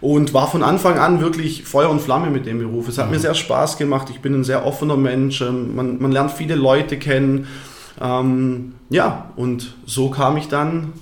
und 0.00 0.34
war 0.34 0.50
von 0.50 0.64
Anfang 0.64 0.98
an 0.98 1.20
wirklich 1.20 1.64
Feuer 1.64 1.88
und 1.88 2.00
Flamme 2.00 2.30
mit 2.30 2.46
dem 2.46 2.58
Beruf. 2.58 2.88
Es 2.88 2.98
hat 2.98 3.06
mhm. 3.06 3.12
mir 3.12 3.20
sehr 3.20 3.34
Spaß 3.34 3.76
gemacht, 3.76 4.08
ich 4.10 4.20
bin 4.20 4.34
ein 4.34 4.44
sehr 4.44 4.66
offener 4.66 4.96
Mensch, 4.96 5.40
ähm, 5.40 5.76
man, 5.76 6.02
man 6.02 6.10
lernt 6.10 6.32
viele 6.32 6.56
Leute 6.56 6.98
kennen. 6.98 7.46
Ähm, 8.00 8.74
ja, 8.90 9.26
und 9.36 9.74
so 9.86 10.10
kam 10.10 10.36
ich 10.36 10.48
dann 10.48 10.92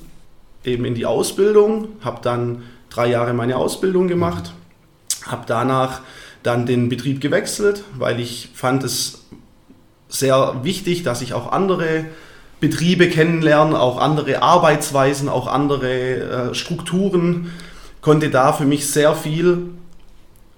eben 0.65 0.85
in 0.85 0.95
die 0.95 1.07
Ausbildung, 1.07 1.89
habe 2.01 2.21
dann 2.23 2.63
drei 2.91 3.09
Jahre 3.09 3.33
meine 3.33 3.57
Ausbildung 3.57 4.09
gemacht, 4.09 4.53
habe 5.27 5.45
danach 5.47 6.01
dann 6.43 6.67
den 6.67 6.89
Betrieb 6.89 7.21
gewechselt, 7.21 7.85
weil 7.99 8.21
ich 8.21 8.51
fand 8.55 8.83
es 8.85 9.25
sehr 10.09 10.61
wichtig, 10.63 11.03
dass 11.03 11.23
ich 11.23 11.35
auch 11.35 11.53
andere 11.53 12.07
Betriebe 12.61 13.09
kennenlerne, 13.09 13.79
auch 13.81 13.99
andere 13.99 14.43
Arbeitsweisen, 14.43 15.29
auch 15.29 15.47
andere 15.47 16.51
äh, 16.51 16.55
Strukturen, 16.55 17.53
konnte 18.03 18.31
da 18.31 18.53
für 18.53 18.65
mich 18.65 18.91
sehr 18.91 19.15
viel 19.15 19.69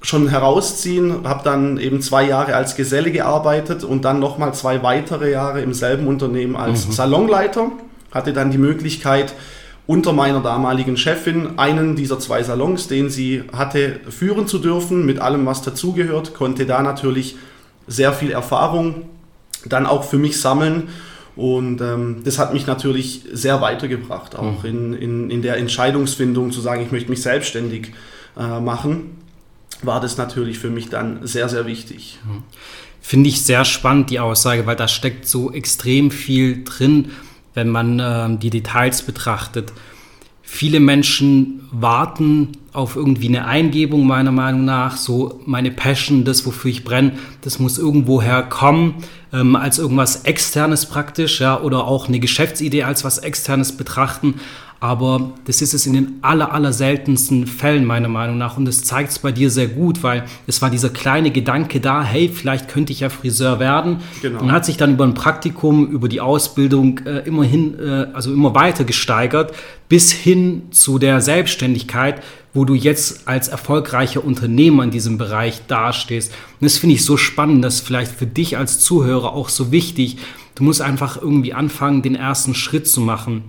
schon 0.01 0.29
herausziehen, 0.29 1.29
habe 1.29 1.45
dann 1.45 1.79
eben 1.79 2.01
zwei 2.01 2.25
Jahre 2.25 2.57
als 2.57 2.75
Geselle 2.75 3.13
gearbeitet 3.13 3.85
und 3.85 4.05
dann 4.05 4.19
nochmal 4.19 4.53
zwei 4.53 4.83
weitere 4.83 5.31
Jahre 5.31 5.61
im 5.61 5.75
selben 5.75 6.09
Unternehmen 6.09 6.57
als 6.57 6.89
mhm. 6.89 6.93
Salonleiter, 6.93 7.71
hatte 8.11 8.33
dann 8.33 8.51
die 8.51 8.59
Möglichkeit, 8.59 9.35
unter 9.87 10.13
meiner 10.13 10.41
damaligen 10.41 10.97
Chefin 10.97 11.59
einen 11.59 11.97
dieser 11.97 12.19
zwei 12.19 12.43
Salons, 12.43 12.89
den 12.89 13.11
sie 13.11 13.45
hatte, 13.53 14.01
führen 14.09 14.47
zu 14.47 14.59
dürfen, 14.59 15.05
mit 15.05 15.19
allem, 15.19 15.45
was 15.45 15.63
dazugehört, 15.63 16.35
konnte 16.35 16.67
da 16.67 16.83
natürlich 16.83 17.37
sehr 17.87 18.13
viel 18.13 18.31
Erfahrung 18.31 19.03
dann 19.65 19.87
auch 19.87 20.05
für 20.05 20.19
mich 20.19 20.41
sammeln. 20.41 20.89
Und 21.35 21.81
ähm, 21.81 22.23
das 22.25 22.39
hat 22.39 22.53
mich 22.53 22.67
natürlich 22.67 23.23
sehr 23.33 23.61
weitergebracht, 23.61 24.37
auch 24.37 24.65
mhm. 24.65 24.69
in, 24.69 24.93
in, 24.93 25.31
in 25.31 25.43
der 25.43 25.57
Entscheidungsfindung 25.57 26.53
zu 26.53 26.61
sagen, 26.61 26.83
ich 26.83 26.93
möchte 26.93 27.11
mich 27.11 27.23
selbstständig 27.23 27.93
äh, 28.39 28.61
machen, 28.61 29.17
war 29.83 30.01
das 30.01 30.19
natürlich 30.19 30.59
für 30.59 30.71
mich 30.71 30.91
dann 30.91 31.27
sehr, 31.27 31.49
sehr 31.49 31.67
wichtig. 31.67 32.19
Mhm. 32.25 32.43
Finde 33.01 33.31
ich 33.31 33.43
sehr 33.43 33.65
spannend, 33.65 34.11
die 34.11 34.21
Aussage, 34.21 34.67
weil 34.67 34.77
da 34.77 34.87
steckt 34.87 35.27
so 35.27 35.51
extrem 35.51 36.11
viel 36.11 36.65
drin 36.65 37.11
wenn 37.55 37.69
man 37.69 37.99
äh, 37.99 38.37
die 38.39 38.51
Details 38.51 39.03
betrachtet. 39.03 39.73
Viele 40.43 40.81
Menschen 40.81 41.69
warten 41.71 42.53
auf 42.73 42.97
irgendwie 42.97 43.29
eine 43.29 43.47
Eingebung, 43.47 44.07
meiner 44.07 44.33
Meinung 44.33 44.65
nach. 44.65 44.97
So 44.97 45.41
meine 45.45 45.71
Passion, 45.71 46.25
das, 46.25 46.47
wofür 46.47 46.71
ich 46.71 46.85
brenne, 46.85 47.13
das 47.43 47.59
muss 47.59 47.79
irgendwoher 47.79 48.43
kommen, 48.43 48.95
ähm, 49.33 49.57
als 49.57 49.79
irgendwas 49.79 50.25
Externes 50.25 50.87
praktisch, 50.87 51.41
ja, 51.41 51.61
oder 51.61 51.87
auch 51.87 52.09
eine 52.09 52.19
Geschäftsidee 52.19 52.85
als 52.85 53.05
was 53.05 53.19
Externes 53.19 53.77
betrachten. 53.77 54.35
Aber 54.83 55.31
das 55.45 55.63
ist 55.63 55.75
es 55.75 55.87
in 55.87 55.93
den 55.93 56.19
aller, 56.23 56.53
aller 56.53 56.73
seltensten 56.73 57.47
Fällen, 57.47 57.85
meiner 57.85 58.09
Meinung 58.09 58.37
nach. 58.37 58.57
Und 58.57 58.65
das 58.65 58.83
zeigt 58.83 59.13
es 59.13 59.21
bei 59.21 59.31
dir 59.31 59.49
sehr 59.49 59.69
gut, 59.69 60.03
weil 60.03 60.25
es 60.49 60.61
war 60.61 60.71
dieser 60.71 60.89
kleine 60.89 61.31
Gedanke 61.31 61.79
da, 61.79 62.03
hey, 62.03 62.29
vielleicht 62.29 62.67
könnte 62.67 62.93
ich 62.93 62.99
ja 62.99 63.09
Friseur 63.09 63.61
werden. 63.61 63.99
Genau. 64.23 64.41
Und 64.41 64.51
hat 64.51 64.65
sich 64.65 64.79
dann 64.79 64.95
über 64.95 65.05
ein 65.05 65.15
Praktikum, 65.15 65.87
über 65.87 66.09
die 66.09 66.21
Ausbildung 66.21 66.99
äh, 67.07 67.21
immerhin, 67.21 67.79
äh, 67.79 68.09
also 68.13 68.33
immer 68.33 68.57
weiter 68.57 68.83
gesteigert, 68.83 69.53
bis 69.89 70.11
hin 70.11 70.63
zu 70.73 70.99
der 70.99 71.21
Selbstständigkeit, 71.21 72.21
wo 72.55 72.65
du 72.65 72.75
jetzt 72.75 73.27
als 73.29 73.49
erfolgreicher 73.49 74.25
Unternehmer 74.25 74.85
in 74.85 74.91
diesem 74.91 75.19
Bereich 75.19 75.63
dastehst. 75.67 76.33
Und 76.61 76.65
das 76.65 76.79
finde 76.79 76.97
ich 76.97 77.05
so 77.05 77.17
spannend, 77.17 77.65
das 77.65 77.77
ist 77.77 77.87
vielleicht 77.87 78.13
für 78.13 78.27
dich 78.27 78.59
als 78.59 78.81
Zuhörer 78.81 79.33
auch 79.33 79.49
so 79.49 79.73
wichtig. 79.73 80.19
Du 80.55 80.65
musst 80.65 80.83
einfach 80.83 81.21
irgendwie 81.21 81.55
anfangen, 81.55 82.03
den 82.03 82.15
ersten 82.15 82.55
Schritt 82.55 82.87
zu 82.87 83.01
machen 83.01 83.43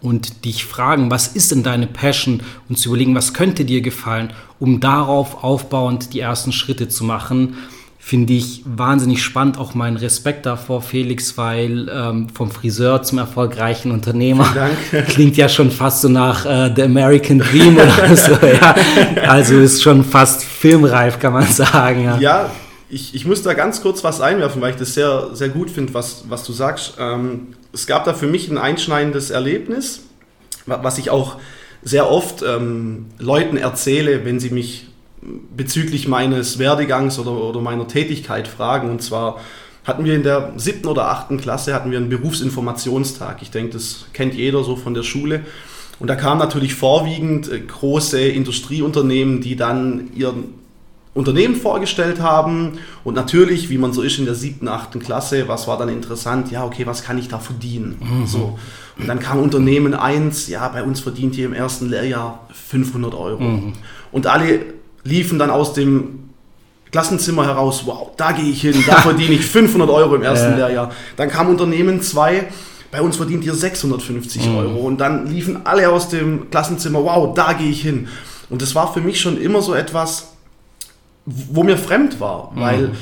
und 0.00 0.44
dich 0.44 0.64
fragen, 0.64 1.10
was 1.10 1.28
ist 1.28 1.52
denn 1.52 1.62
deine 1.62 1.86
Passion 1.86 2.42
und 2.68 2.78
zu 2.78 2.88
überlegen, 2.88 3.14
was 3.14 3.34
könnte 3.34 3.64
dir 3.64 3.82
gefallen, 3.82 4.32
um 4.58 4.80
darauf 4.80 5.44
aufbauend 5.44 6.12
die 6.14 6.20
ersten 6.20 6.52
Schritte 6.52 6.88
zu 6.88 7.04
machen, 7.04 7.56
finde 8.02 8.32
ich 8.32 8.62
wahnsinnig 8.64 9.22
spannend. 9.22 9.58
Auch 9.58 9.74
mein 9.74 9.96
Respekt 9.96 10.46
davor, 10.46 10.80
Felix, 10.80 11.36
weil 11.36 11.88
ähm, 11.88 12.28
vom 12.30 12.50
Friseur 12.50 13.02
zum 13.02 13.18
erfolgreichen 13.18 13.92
Unternehmer 13.92 14.52
klingt 15.08 15.36
ja 15.36 15.48
schon 15.48 15.70
fast 15.70 16.00
so 16.00 16.08
nach 16.08 16.46
äh, 16.46 16.72
The 16.74 16.82
American 16.82 17.38
Dream 17.38 17.76
oder 17.76 18.16
so. 18.16 18.32
Ja. 18.32 18.74
Also 19.28 19.60
ist 19.60 19.82
schon 19.82 20.02
fast 20.02 20.42
filmreif, 20.42 21.18
kann 21.20 21.34
man 21.34 21.46
sagen. 21.46 22.04
Ja, 22.04 22.18
ja 22.18 22.50
ich, 22.88 23.14
ich 23.14 23.26
muss 23.26 23.42
da 23.42 23.52
ganz 23.54 23.82
kurz 23.82 24.02
was 24.02 24.20
einwerfen, 24.20 24.60
weil 24.60 24.70
ich 24.70 24.78
das 24.78 24.94
sehr, 24.94 25.28
sehr 25.34 25.50
gut 25.50 25.70
finde, 25.70 25.94
was, 25.94 26.24
was 26.28 26.42
du 26.44 26.52
sagst. 26.52 26.94
Ähm, 26.98 27.48
es 27.72 27.86
gab 27.86 28.04
da 28.06 28.14
für 28.14 28.26
mich 28.26 28.50
ein 28.50 28.58
einschneidendes 28.58 29.30
Erlebnis, 29.30 30.00
was 30.66 30.98
ich 30.98 31.10
auch 31.10 31.36
sehr 31.82 32.10
oft 32.10 32.42
ähm, 32.42 33.06
Leuten 33.18 33.56
erzähle, 33.56 34.24
wenn 34.24 34.40
sie 34.40 34.50
mich 34.50 34.89
bezüglich 35.22 36.08
meines 36.08 36.58
Werdegangs 36.58 37.18
oder, 37.18 37.32
oder 37.32 37.60
meiner 37.60 37.86
Tätigkeit 37.86 38.48
fragen. 38.48 38.90
Und 38.90 39.02
zwar 39.02 39.40
hatten 39.84 40.04
wir 40.04 40.14
in 40.14 40.22
der 40.22 40.52
siebten 40.56 40.88
oder 40.88 41.08
achten 41.10 41.38
Klasse 41.38 41.74
hatten 41.74 41.90
wir 41.90 41.98
einen 41.98 42.08
Berufsinformationstag. 42.08 43.42
Ich 43.42 43.50
denke, 43.50 43.72
das 43.72 44.06
kennt 44.12 44.34
jeder 44.34 44.64
so 44.64 44.76
von 44.76 44.94
der 44.94 45.02
Schule. 45.02 45.42
Und 45.98 46.08
da 46.08 46.16
kamen 46.16 46.38
natürlich 46.38 46.74
vorwiegend 46.74 47.50
äh, 47.50 47.60
große 47.60 48.20
Industrieunternehmen, 48.20 49.42
die 49.42 49.56
dann 49.56 50.10
ihren 50.14 50.60
Unternehmen 51.12 51.56
vorgestellt 51.56 52.20
haben 52.20 52.78
und 53.02 53.14
natürlich, 53.14 53.68
wie 53.68 53.78
man 53.78 53.92
so 53.92 54.00
ist 54.00 54.18
in 54.18 54.26
der 54.26 54.36
siebten, 54.36 54.68
achten 54.68 55.00
Klasse, 55.00 55.48
was 55.48 55.66
war 55.66 55.76
dann 55.76 55.88
interessant? 55.88 56.52
Ja, 56.52 56.64
okay, 56.64 56.86
was 56.86 57.02
kann 57.02 57.18
ich 57.18 57.26
da 57.26 57.40
verdienen? 57.40 57.96
Mhm. 58.00 58.26
So. 58.26 58.58
Und 58.96 59.08
dann 59.08 59.18
kam 59.18 59.40
Unternehmen 59.40 59.94
1, 59.94 60.46
ja, 60.48 60.68
bei 60.68 60.84
uns 60.84 61.00
verdient 61.00 61.36
ihr 61.36 61.46
im 61.46 61.52
ersten 61.52 61.88
Lehrjahr 61.88 62.46
500 62.52 63.14
Euro. 63.14 63.42
Mhm. 63.42 63.72
Und 64.12 64.28
alle 64.28 64.60
liefen 65.04 65.38
dann 65.38 65.50
aus 65.50 65.72
dem 65.72 66.30
Klassenzimmer 66.90 67.46
heraus, 67.46 67.82
wow, 67.86 68.10
da 68.16 68.32
gehe 68.32 68.50
ich 68.50 68.62
hin, 68.62 68.74
da 68.86 68.96
verdiene 68.96 69.34
ich 69.34 69.46
500 69.46 69.88
Euro 69.90 70.16
im 70.16 70.22
ersten 70.22 70.52
ja. 70.52 70.66
Lehrjahr. 70.66 70.90
Dann 71.16 71.28
kam 71.28 71.48
Unternehmen 71.48 72.02
2, 72.02 72.48
bei 72.90 73.00
uns 73.00 73.16
verdient 73.16 73.44
ihr 73.44 73.54
650 73.54 74.48
mhm. 74.48 74.56
Euro. 74.56 74.78
Und 74.80 74.98
dann 74.98 75.26
liefen 75.26 75.60
alle 75.64 75.88
aus 75.90 76.08
dem 76.08 76.50
Klassenzimmer, 76.50 77.04
wow, 77.04 77.32
da 77.34 77.52
gehe 77.52 77.70
ich 77.70 77.82
hin. 77.82 78.08
Und 78.48 78.62
das 78.62 78.74
war 78.74 78.92
für 78.92 79.00
mich 79.00 79.20
schon 79.20 79.40
immer 79.40 79.62
so 79.62 79.74
etwas, 79.74 80.32
wo 81.24 81.62
mir 81.62 81.78
fremd 81.78 82.18
war, 82.18 82.50
weil 82.54 82.88
mhm. 82.88 82.92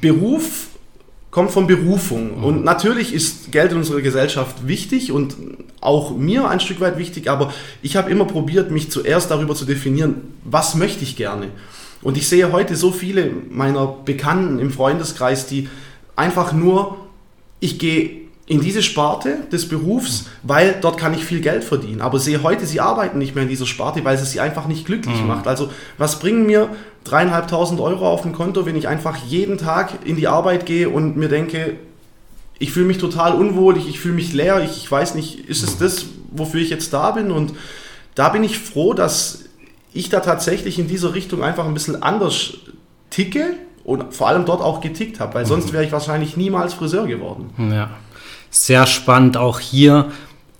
Beruf 0.00 0.68
kommt 1.34 1.50
von 1.50 1.66
Berufung. 1.66 2.38
Mhm. 2.38 2.44
Und 2.44 2.64
natürlich 2.64 3.12
ist 3.12 3.50
Geld 3.50 3.72
in 3.72 3.78
unserer 3.78 4.00
Gesellschaft 4.00 4.68
wichtig 4.68 5.10
und 5.10 5.34
auch 5.80 6.16
mir 6.16 6.48
ein 6.48 6.60
Stück 6.60 6.78
weit 6.78 6.96
wichtig, 6.96 7.28
aber 7.28 7.52
ich 7.82 7.96
habe 7.96 8.08
immer 8.08 8.24
probiert, 8.24 8.70
mich 8.70 8.92
zuerst 8.92 9.32
darüber 9.32 9.56
zu 9.56 9.64
definieren, 9.64 10.14
was 10.44 10.76
möchte 10.76 11.02
ich 11.02 11.16
gerne. 11.16 11.48
Und 12.02 12.16
ich 12.16 12.28
sehe 12.28 12.52
heute 12.52 12.76
so 12.76 12.92
viele 12.92 13.32
meiner 13.50 13.84
Bekannten 13.84 14.60
im 14.60 14.70
Freundeskreis, 14.70 15.48
die 15.48 15.68
einfach 16.14 16.52
nur, 16.52 16.98
ich 17.58 17.80
gehe 17.80 18.23
in 18.46 18.60
diese 18.60 18.82
Sparte 18.82 19.38
des 19.50 19.68
Berufs, 19.68 20.26
weil 20.42 20.76
dort 20.80 20.98
kann 20.98 21.14
ich 21.14 21.24
viel 21.24 21.40
Geld 21.40 21.64
verdienen. 21.64 22.02
Aber 22.02 22.18
sehe 22.18 22.42
heute, 22.42 22.66
sie 22.66 22.78
arbeiten 22.78 23.18
nicht 23.18 23.34
mehr 23.34 23.44
in 23.44 23.48
dieser 23.48 23.64
Sparte, 23.64 24.04
weil 24.04 24.16
es 24.16 24.30
sie 24.30 24.40
einfach 24.40 24.66
nicht 24.66 24.84
glücklich 24.84 25.18
mhm. 25.20 25.28
macht. 25.28 25.46
Also 25.46 25.70
was 25.96 26.18
bringen 26.18 26.44
mir 26.44 26.68
dreieinhalbtausend 27.04 27.80
Euro 27.80 28.06
auf 28.06 28.22
dem 28.22 28.32
Konto, 28.32 28.66
wenn 28.66 28.76
ich 28.76 28.86
einfach 28.86 29.16
jeden 29.16 29.56
Tag 29.56 30.04
in 30.04 30.16
die 30.16 30.28
Arbeit 30.28 30.66
gehe 30.66 30.90
und 30.90 31.16
mir 31.16 31.28
denke, 31.28 31.76
ich 32.58 32.70
fühle 32.70 32.86
mich 32.86 32.98
total 32.98 33.34
unwohl, 33.34 33.78
ich, 33.78 33.88
ich 33.88 33.98
fühle 33.98 34.14
mich 34.14 34.32
leer, 34.34 34.62
ich, 34.62 34.76
ich 34.76 34.90
weiß 34.90 35.14
nicht, 35.14 35.48
ist 35.48 35.62
es 35.62 35.78
das, 35.78 36.06
wofür 36.30 36.60
ich 36.60 36.70
jetzt 36.70 36.92
da 36.92 37.12
bin? 37.12 37.30
Und 37.30 37.54
da 38.14 38.28
bin 38.28 38.44
ich 38.44 38.58
froh, 38.58 38.92
dass 38.92 39.44
ich 39.94 40.10
da 40.10 40.20
tatsächlich 40.20 40.78
in 40.78 40.86
dieser 40.86 41.14
Richtung 41.14 41.42
einfach 41.42 41.66
ein 41.66 41.74
bisschen 41.74 42.02
anders 42.02 42.58
ticke 43.08 43.54
und 43.84 44.12
vor 44.14 44.28
allem 44.28 44.44
dort 44.44 44.60
auch 44.60 44.82
getickt 44.82 45.18
habe, 45.18 45.34
weil 45.34 45.46
sonst 45.46 45.68
mhm. 45.68 45.72
wäre 45.72 45.84
ich 45.84 45.92
wahrscheinlich 45.92 46.36
niemals 46.36 46.74
Friseur 46.74 47.06
geworden. 47.06 47.50
Ja 47.72 47.90
sehr 48.54 48.86
spannend 48.86 49.36
auch 49.36 49.58
hier 49.60 50.10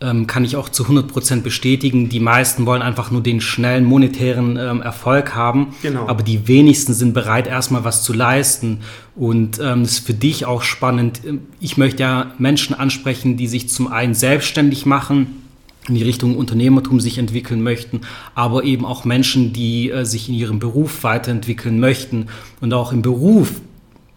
ähm, 0.01 0.27
kann 0.27 0.45
ich 0.45 0.57
auch 0.57 0.69
zu 0.69 0.85
100% 0.85 1.43
bestätigen. 1.43 2.09
Die 2.09 2.21
meisten 2.21 2.67
wollen 2.67 2.83
einfach 2.83 3.11
nur 3.11 3.23
den 3.23 3.41
schnellen 3.41 3.85
monetären 3.85 4.57
ähm, 4.57 4.83
Erfolg 4.83 5.35
haben, 5.35 5.75
genau. 5.83 6.09
aber 6.09 6.23
die 6.23 6.49
wenigsten 6.49 6.93
sind 6.93 7.15
bereit, 7.15 7.47
erstmal 7.47 7.85
was 7.85 8.03
zu 8.03 8.13
leisten. 8.13 8.81
Und 9.15 9.61
ähm, 9.61 9.83
das 9.83 9.93
ist 9.93 10.07
für 10.07 10.15
dich 10.15 10.45
auch 10.45 10.63
spannend. 10.63 11.21
Ich 11.61 11.77
möchte 11.77 12.03
ja 12.03 12.33
Menschen 12.39 12.75
ansprechen, 12.75 13.37
die 13.37 13.47
sich 13.47 13.69
zum 13.69 13.87
einen 13.87 14.15
selbstständig 14.15 14.87
machen, 14.87 15.43
in 15.89 15.95
die 15.95 16.03
Richtung 16.03 16.37
Unternehmertum 16.37 16.99
sich 16.99 17.19
entwickeln 17.19 17.63
möchten, 17.63 18.01
aber 18.35 18.65
eben 18.65 18.85
auch 18.85 19.05
Menschen, 19.05 19.53
die 19.53 19.91
äh, 19.91 20.05
sich 20.05 20.29
in 20.29 20.35
ihrem 20.35 20.59
Beruf 20.59 21.05
weiterentwickeln 21.05 21.79
möchten 21.79 22.27
und 22.61 22.75
auch 22.75 22.93
im 22.93 23.03
Beruf. 23.03 23.61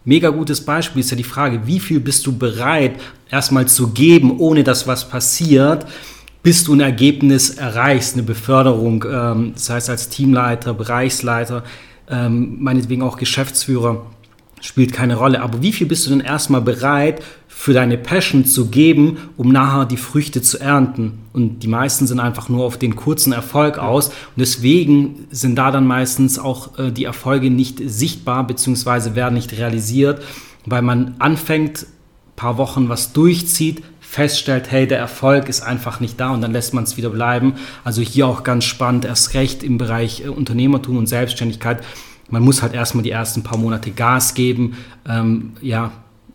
Mega 0.08 0.30
gutes 0.30 0.62
Beispiel 0.62 1.00
ist 1.00 1.10
ja 1.10 1.18
die 1.18 1.22
Frage, 1.22 1.66
wie 1.66 1.78
viel 1.78 2.00
bist 2.00 2.26
du 2.26 2.32
bereit, 2.32 2.98
erstmal 3.30 3.68
zu 3.68 3.88
geben, 3.88 4.38
ohne 4.38 4.64
dass 4.64 4.86
was 4.86 5.06
passiert, 5.06 5.84
bis 6.42 6.64
du 6.64 6.72
ein 6.72 6.80
Ergebnis 6.80 7.50
erreichst, 7.50 8.14
eine 8.14 8.22
Beförderung, 8.22 9.04
ähm, 9.06 9.50
das 9.52 9.68
heißt 9.68 9.90
als 9.90 10.08
Teamleiter, 10.08 10.72
Bereichsleiter, 10.72 11.62
ähm, 12.08 12.56
meinetwegen 12.58 13.02
auch 13.02 13.18
Geschäftsführer 13.18 14.06
spielt 14.62 14.94
keine 14.94 15.16
Rolle. 15.16 15.42
Aber 15.42 15.60
wie 15.60 15.72
viel 15.72 15.86
bist 15.86 16.06
du 16.06 16.10
denn 16.10 16.20
erstmal 16.20 16.62
bereit, 16.62 17.22
für 17.60 17.72
deine 17.72 17.98
Passion 17.98 18.44
zu 18.44 18.68
geben, 18.68 19.16
um 19.36 19.50
nachher 19.50 19.84
die 19.84 19.96
Früchte 19.96 20.40
zu 20.42 20.60
ernten? 20.60 21.18
Und 21.32 21.64
die 21.64 21.66
meisten 21.66 22.06
sind 22.06 22.20
einfach 22.20 22.48
nur 22.48 22.64
auf 22.64 22.78
den 22.78 22.94
kurzen 22.94 23.32
Erfolg 23.32 23.78
aus. 23.78 24.10
Und 24.10 24.36
deswegen 24.36 25.26
sind 25.32 25.56
da 25.56 25.72
dann 25.72 25.84
meistens 25.84 26.38
auch 26.38 26.78
äh, 26.78 26.92
die 26.92 27.02
Erfolge 27.02 27.50
nicht 27.50 27.80
sichtbar, 27.84 28.46
beziehungsweise 28.46 29.16
werden 29.16 29.34
nicht 29.34 29.52
realisiert, 29.58 30.22
weil 30.66 30.82
man 30.82 31.16
anfängt, 31.18 31.86
paar 32.36 32.58
Wochen 32.58 32.88
was 32.88 33.12
durchzieht, 33.12 33.82
feststellt, 34.00 34.70
hey, 34.70 34.86
der 34.86 34.98
Erfolg 34.98 35.48
ist 35.48 35.60
einfach 35.62 35.98
nicht 35.98 36.20
da 36.20 36.30
und 36.30 36.40
dann 36.40 36.52
lässt 36.52 36.74
man 36.74 36.84
es 36.84 36.96
wieder 36.96 37.10
bleiben. 37.10 37.54
Also 37.82 38.02
hier 38.02 38.28
auch 38.28 38.44
ganz 38.44 38.66
spannend, 38.66 39.04
erst 39.04 39.34
recht 39.34 39.64
im 39.64 39.78
Bereich 39.78 40.24
äh, 40.24 40.28
Unternehmertum 40.28 40.96
und 40.96 41.08
Selbstständigkeit 41.08 41.82
man 42.30 42.42
muss 42.42 42.62
halt 42.62 42.74
erstmal 42.74 43.02
die 43.02 43.10
ersten 43.10 43.42
paar 43.42 43.58
Monate 43.58 43.90
Gas 43.90 44.34
geben, 44.34 44.76
ähm, 45.08 45.52
ja, 45.62 45.92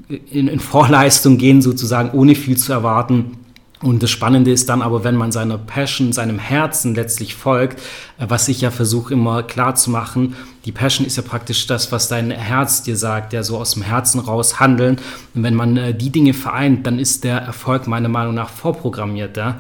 in, 0.08 0.48
in 0.48 0.60
Vorleistung 0.60 1.38
gehen 1.38 1.62
sozusagen, 1.62 2.12
ohne 2.12 2.36
viel 2.36 2.58
zu 2.58 2.74
erwarten. 2.74 3.38
Und 3.84 4.02
das 4.02 4.12
Spannende 4.12 4.50
ist 4.50 4.70
dann 4.70 4.82
aber, 4.82 5.04
wenn 5.04 5.16
man 5.16 5.34
seiner 5.34 5.58
Passion, 5.58 6.14
seinem 6.14 6.40
Herzen 6.40 6.96
letztlich 6.96 7.36
folgt, 7.36 7.82
äh, 8.18 8.26
was 8.30 8.48
ich 8.48 8.62
ja 8.62 8.72
versuche 8.72 9.14
immer 9.14 9.44
klar 9.44 9.76
zu 9.76 9.92
machen, 9.92 10.36
die 10.66 10.72
Passion 10.72 11.06
ist 11.06 11.18
ja 11.18 11.24
praktisch 11.24 11.68
das, 11.68 11.92
was 11.92 12.08
dein 12.08 12.32
Herz 12.32 12.84
dir 12.84 12.96
sagt, 12.96 13.34
der 13.34 13.44
so 13.44 13.58
aus 13.58 13.74
dem 13.74 13.84
Herzen 13.84 14.20
raus 14.20 14.62
handeln. 14.62 15.00
Und 15.36 15.44
wenn 15.44 15.56
man 15.56 15.76
äh, 15.76 15.94
die 15.94 16.12
Dinge 16.12 16.34
vereint, 16.34 16.88
dann 16.88 16.98
ist 16.98 17.26
der 17.26 17.40
Erfolg 17.40 17.86
meiner 17.88 18.10
Meinung 18.10 18.34
nach 18.34 18.50
vorprogrammiert. 18.50 19.36
Ja? 19.36 19.60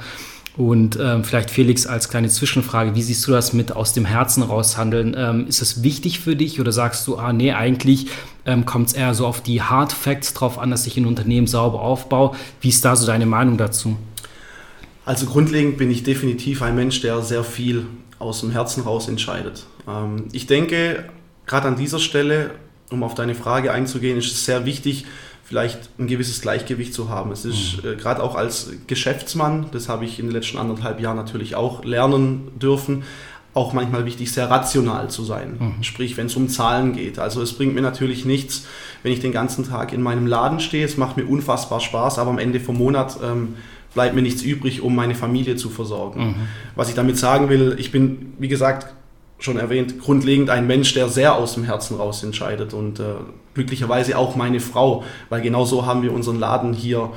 Und 0.56 1.00
ähm, 1.02 1.24
vielleicht 1.24 1.50
Felix 1.50 1.88
als 1.88 2.10
kleine 2.10 2.30
Zwischenfrage, 2.30 2.94
wie 2.94 3.02
siehst 3.02 3.26
du 3.26 3.32
das 3.32 3.54
mit 3.54 3.76
aus 3.76 3.94
dem 3.94 4.06
Herzen 4.06 4.44
raushandeln? 4.44 5.16
Ähm, 5.18 5.48
ist 5.48 5.62
das 5.62 5.82
wichtig 5.82 6.20
für 6.20 6.36
dich 6.36 6.60
oder 6.60 6.72
sagst 6.72 7.08
du, 7.08 7.18
ah 7.18 7.34
nee, 7.34 7.54
eigentlich 7.54 8.08
ähm, 8.46 8.66
kommt 8.66 8.90
es 8.90 8.94
eher 8.94 9.16
so 9.16 9.26
auf 9.26 9.42
die 9.42 9.64
Hard 9.64 9.94
Facts 9.94 10.34
drauf 10.34 10.60
an, 10.60 10.70
dass 10.70 10.86
ich 10.86 10.96
ein 10.96 11.08
Unternehmen 11.08 11.48
sauber 11.48 11.82
aufbaue? 11.82 12.36
Wie 12.62 12.70
ist 12.70 12.86
da 12.86 12.96
so 12.96 13.08
deine 13.08 13.26
Meinung 13.26 13.58
dazu? 13.58 13.98
Also 15.06 15.26
grundlegend 15.26 15.78
bin 15.78 15.90
ich 15.90 16.04
definitiv 16.04 16.62
ein 16.62 16.76
Mensch, 16.76 17.02
der 17.02 17.22
sehr 17.24 17.44
viel 17.44 17.88
aus 18.20 18.42
dem 18.42 18.52
Herzen 18.52 18.84
raus 18.84 19.08
entscheidet. 19.08 19.66
Ähm, 19.88 20.26
ich 20.34 20.46
denke, 20.46 21.06
gerade 21.48 21.68
an 21.68 21.78
dieser 21.78 22.00
Stelle, 22.00 22.52
um 22.92 23.02
auf 23.02 23.16
deine 23.16 23.34
Frage 23.34 23.72
einzugehen, 23.72 24.20
ist 24.20 24.32
es 24.32 24.46
sehr 24.46 24.66
wichtig, 24.66 25.06
vielleicht 25.54 25.88
ein 26.00 26.08
gewisses 26.08 26.42
Gleichgewicht 26.42 26.96
zu 26.96 27.10
haben. 27.10 27.32
Es 27.32 27.46
ist 27.46 27.84
mhm. 27.84 27.92
äh, 27.92 27.96
gerade 27.96 28.24
auch 28.24 28.34
als 28.34 28.72
Geschäftsmann, 28.88 29.68
das 29.72 29.88
habe 29.88 30.04
ich 30.04 30.18
in 30.18 30.26
den 30.26 30.34
letzten 30.34 30.58
anderthalb 30.58 31.00
Jahren 31.00 31.16
natürlich 31.16 31.54
auch 31.54 31.86
lernen 31.86 32.48
dürfen, 32.60 33.04
auch 33.54 33.72
manchmal 33.72 34.04
wichtig, 34.08 34.32
sehr 34.32 34.50
rational 34.50 35.12
zu 35.12 35.24
sein. 35.24 35.58
Mhm. 35.60 35.84
Sprich, 35.84 36.18
wenn 36.18 36.26
es 36.26 36.36
um 36.36 36.50
Zahlen 36.50 36.94
geht. 36.94 37.20
Also 37.20 37.40
es 37.40 37.54
bringt 37.54 37.76
mir 37.76 37.82
natürlich 37.82 38.26
nichts, 38.26 38.66
wenn 39.04 39.12
ich 39.12 39.20
den 39.20 39.32
ganzen 39.32 39.64
Tag 39.64 39.94
in 39.94 40.02
meinem 40.02 40.26
Laden 40.26 40.60
stehe. 40.60 40.84
Es 40.84 40.98
macht 40.98 41.18
mir 41.18 41.28
unfassbar 41.28 41.80
Spaß, 41.80 42.18
aber 42.18 42.32
am 42.32 42.40
Ende 42.40 42.60
vom 42.60 42.80
Monat 42.80 43.20
ähm, 43.24 43.50
bleibt 43.94 44.16
mir 44.16 44.24
nichts 44.24 44.42
übrig, 44.42 44.82
um 44.82 44.96
meine 44.96 45.14
Familie 45.14 45.56
zu 45.56 45.70
versorgen. 45.70 46.30
Mhm. 46.30 46.36
Was 46.74 46.90
ich 46.90 46.96
damit 46.96 47.20
sagen 47.20 47.50
will, 47.50 47.76
ich 47.78 47.92
bin, 47.92 48.34
wie 48.40 48.48
gesagt, 48.48 48.92
schon 49.44 49.58
erwähnt, 49.58 50.00
grundlegend 50.00 50.50
ein 50.50 50.68
Mensch, 50.68 50.94
der 50.94 51.10
sehr 51.10 51.36
aus 51.36 51.56
dem 51.56 51.66
Herzen 51.66 51.98
raus 51.98 52.24
entscheidet 52.24 52.74
und 52.74 53.00
äh, 53.00 53.16
glücklicherweise 53.54 54.18
auch 54.18 54.38
meine 54.38 54.62
Frau, 54.62 55.04
weil 55.30 55.42
genau 55.42 55.66
so 55.66 55.86
haben 55.86 56.02
wir 56.02 56.14
unseren 56.14 56.40
Laden 56.40 56.74
hier, 56.74 57.10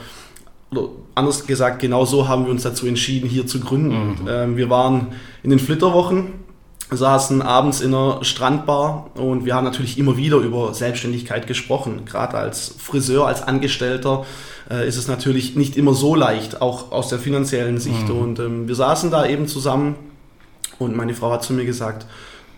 oder 0.72 0.88
anders 1.14 1.46
gesagt, 1.46 1.78
genau 1.78 2.04
so 2.04 2.26
haben 2.26 2.44
wir 2.44 2.50
uns 2.50 2.64
dazu 2.64 2.88
entschieden, 2.88 3.28
hier 3.28 3.46
zu 3.46 3.60
gründen. 3.60 4.22
Mhm. 4.22 4.28
Ähm, 4.28 4.56
wir 4.56 4.68
waren 4.68 5.08
in 5.44 5.50
den 5.50 5.60
Flitterwochen, 5.60 6.32
saßen 6.90 7.42
abends 7.42 7.80
in 7.80 7.94
einer 7.94 8.24
Strandbar 8.24 9.10
und 9.14 9.44
wir 9.44 9.54
haben 9.54 9.64
natürlich 9.64 9.96
immer 9.96 10.16
wieder 10.16 10.38
über 10.38 10.74
Selbstständigkeit 10.74 11.46
gesprochen. 11.46 12.06
Gerade 12.06 12.38
als 12.38 12.74
Friseur, 12.76 13.28
als 13.28 13.42
Angestellter 13.42 14.26
äh, 14.68 14.86
ist 14.86 14.96
es 14.96 15.06
natürlich 15.06 15.54
nicht 15.54 15.76
immer 15.76 15.94
so 15.94 16.16
leicht, 16.16 16.60
auch 16.60 16.90
aus 16.90 17.08
der 17.08 17.20
finanziellen 17.20 17.78
Sicht. 17.78 18.08
Mhm. 18.08 18.18
Und 18.18 18.38
ähm, 18.40 18.66
wir 18.66 18.74
saßen 18.74 19.12
da 19.12 19.26
eben 19.26 19.46
zusammen 19.46 19.94
und 20.78 20.96
meine 20.96 21.14
Frau 21.14 21.30
hat 21.32 21.42
zu 21.42 21.52
mir 21.52 21.64
gesagt, 21.64 22.06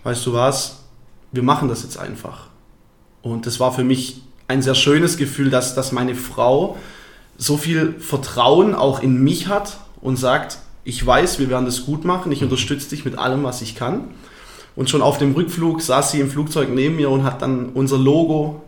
weißt 0.04 0.24
du 0.26 0.32
was, 0.32 0.84
wir 1.32 1.42
machen 1.42 1.68
das 1.68 1.82
jetzt 1.82 1.98
einfach. 1.98 2.46
Und 3.22 3.46
das 3.46 3.60
war 3.60 3.72
für 3.72 3.84
mich 3.84 4.22
ein 4.46 4.62
sehr 4.62 4.74
schönes 4.74 5.16
Gefühl, 5.16 5.50
dass, 5.50 5.74
dass 5.74 5.92
meine 5.92 6.14
Frau 6.14 6.76
so 7.36 7.56
viel 7.56 7.94
Vertrauen 8.00 8.74
auch 8.74 9.00
in 9.00 9.22
mich 9.22 9.48
hat 9.48 9.78
und 10.00 10.16
sagt, 10.16 10.58
ich 10.84 11.04
weiß, 11.04 11.38
wir 11.38 11.50
werden 11.50 11.66
das 11.66 11.84
gut 11.84 12.04
machen, 12.04 12.32
ich 12.32 12.42
unterstütze 12.42 12.88
dich 12.88 13.04
mit 13.04 13.18
allem, 13.18 13.44
was 13.44 13.60
ich 13.60 13.74
kann. 13.74 14.08
Und 14.74 14.88
schon 14.88 15.02
auf 15.02 15.18
dem 15.18 15.34
Rückflug 15.34 15.82
saß 15.82 16.12
sie 16.12 16.20
im 16.20 16.30
Flugzeug 16.30 16.70
neben 16.72 16.96
mir 16.96 17.10
und 17.10 17.24
hat 17.24 17.42
dann 17.42 17.70
unser 17.74 17.98
Logo 17.98 18.62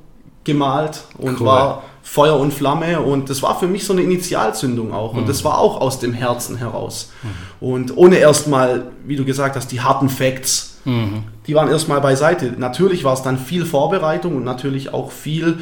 gemalt 0.45 1.05
und 1.19 1.41
cool. 1.41 1.47
war 1.47 1.83
Feuer 2.03 2.39
und 2.39 2.53
Flamme 2.53 3.01
und 3.01 3.31
das 3.31 3.43
war 3.43 3.59
für 3.59 3.67
mich 3.67 3.85
so 3.85 3.93
eine 3.93 4.03
Initialzündung 4.03 4.93
auch 4.93 5.15
und 5.15 5.25
mhm. 5.25 5.27
das 5.27 5.45
war 5.45 5.59
auch 5.59 5.81
aus 5.81 6.01
dem 6.01 6.13
Herzen 6.13 6.57
heraus. 6.57 7.13
Mhm. 7.23 7.29
Und 7.61 7.97
ohne 7.97 8.17
erstmal, 8.17 8.87
wie 9.07 9.17
du 9.17 9.25
gesagt 9.25 9.57
hast, 9.57 9.71
die 9.71 9.81
harten 9.81 10.09
Facts, 10.09 10.79
mhm. 10.85 11.25
die 11.47 11.55
waren 11.55 11.69
erstmal 11.69 12.01
beiseite. 12.01 12.55
Natürlich 12.59 13.05
war 13.05 13.15
es 13.15 13.23
dann 13.23 13.39
viel 13.39 13.65
Vorbereitung 13.65 14.37
und 14.37 14.45
natürlich 14.45 14.93
auch 14.93 15.13
viel 15.13 15.59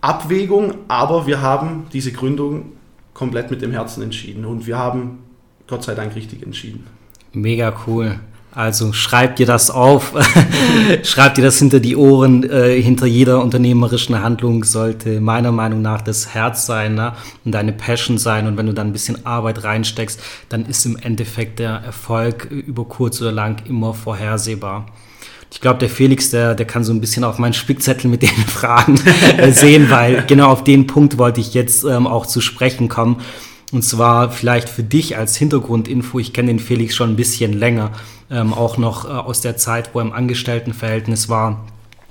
Abwägung, 0.00 0.74
aber 0.88 1.26
wir 1.26 1.40
haben 1.40 1.86
diese 1.92 2.12
Gründung 2.12 2.72
komplett 3.14 3.50
mit 3.50 3.62
dem 3.62 3.70
Herzen 3.70 4.02
entschieden 4.02 4.44
und 4.44 4.66
wir 4.66 4.76
haben 4.76 5.20
Gott 5.66 5.84
sei 5.84 5.94
Dank 5.94 6.14
richtig 6.14 6.42
entschieden. 6.42 6.86
Mega 7.32 7.72
cool. 7.86 8.18
Also 8.54 8.92
schreib 8.92 9.34
dir 9.36 9.46
das 9.46 9.68
auf, 9.70 10.12
schreib 11.02 11.34
dir 11.34 11.42
das 11.42 11.58
hinter 11.58 11.80
die 11.80 11.96
Ohren. 11.96 12.48
Äh, 12.48 12.80
hinter 12.80 13.06
jeder 13.06 13.42
unternehmerischen 13.42 14.22
Handlung 14.22 14.62
sollte 14.62 15.20
meiner 15.20 15.50
Meinung 15.50 15.82
nach 15.82 16.02
das 16.02 16.34
Herz 16.34 16.64
sein 16.64 16.94
ne? 16.94 17.14
und 17.44 17.52
deine 17.52 17.72
Passion 17.72 18.16
sein. 18.16 18.46
Und 18.46 18.56
wenn 18.56 18.66
du 18.66 18.72
dann 18.72 18.88
ein 18.88 18.92
bisschen 18.92 19.26
Arbeit 19.26 19.64
reinsteckst, 19.64 20.20
dann 20.48 20.66
ist 20.66 20.86
im 20.86 20.96
Endeffekt 20.96 21.58
der 21.58 21.70
Erfolg 21.70 22.44
über 22.50 22.84
kurz 22.84 23.20
oder 23.20 23.32
lang 23.32 23.60
immer 23.66 23.92
vorhersehbar. 23.92 24.86
Ich 25.50 25.60
glaube, 25.60 25.78
der 25.80 25.88
Felix, 25.88 26.30
der, 26.30 26.54
der 26.54 26.66
kann 26.66 26.84
so 26.84 26.92
ein 26.92 27.00
bisschen 27.00 27.24
auf 27.24 27.38
meinen 27.38 27.54
Spickzettel 27.54 28.08
mit 28.08 28.22
den 28.22 28.28
Fragen 28.46 29.00
äh, 29.36 29.50
sehen, 29.50 29.90
weil 29.90 30.24
genau 30.28 30.50
auf 30.50 30.62
den 30.62 30.86
Punkt 30.86 31.18
wollte 31.18 31.40
ich 31.40 31.54
jetzt 31.54 31.82
ähm, 31.84 32.06
auch 32.06 32.26
zu 32.26 32.40
sprechen 32.40 32.88
kommen. 32.88 33.20
Und 33.72 33.82
zwar 33.82 34.30
vielleicht 34.30 34.68
für 34.68 34.84
dich 34.84 35.16
als 35.16 35.36
Hintergrundinfo, 35.36 36.20
ich 36.20 36.32
kenne 36.32 36.48
den 36.48 36.60
Felix 36.60 36.94
schon 36.94 37.10
ein 37.10 37.16
bisschen 37.16 37.52
länger, 37.52 37.90
ähm, 38.30 38.54
auch 38.54 38.76
noch 38.78 39.04
äh, 39.04 39.08
aus 39.08 39.40
der 39.40 39.56
Zeit, 39.56 39.90
wo 39.92 40.00
er 40.00 40.06
im 40.06 40.12
Angestelltenverhältnis 40.12 41.28
war. 41.28 41.64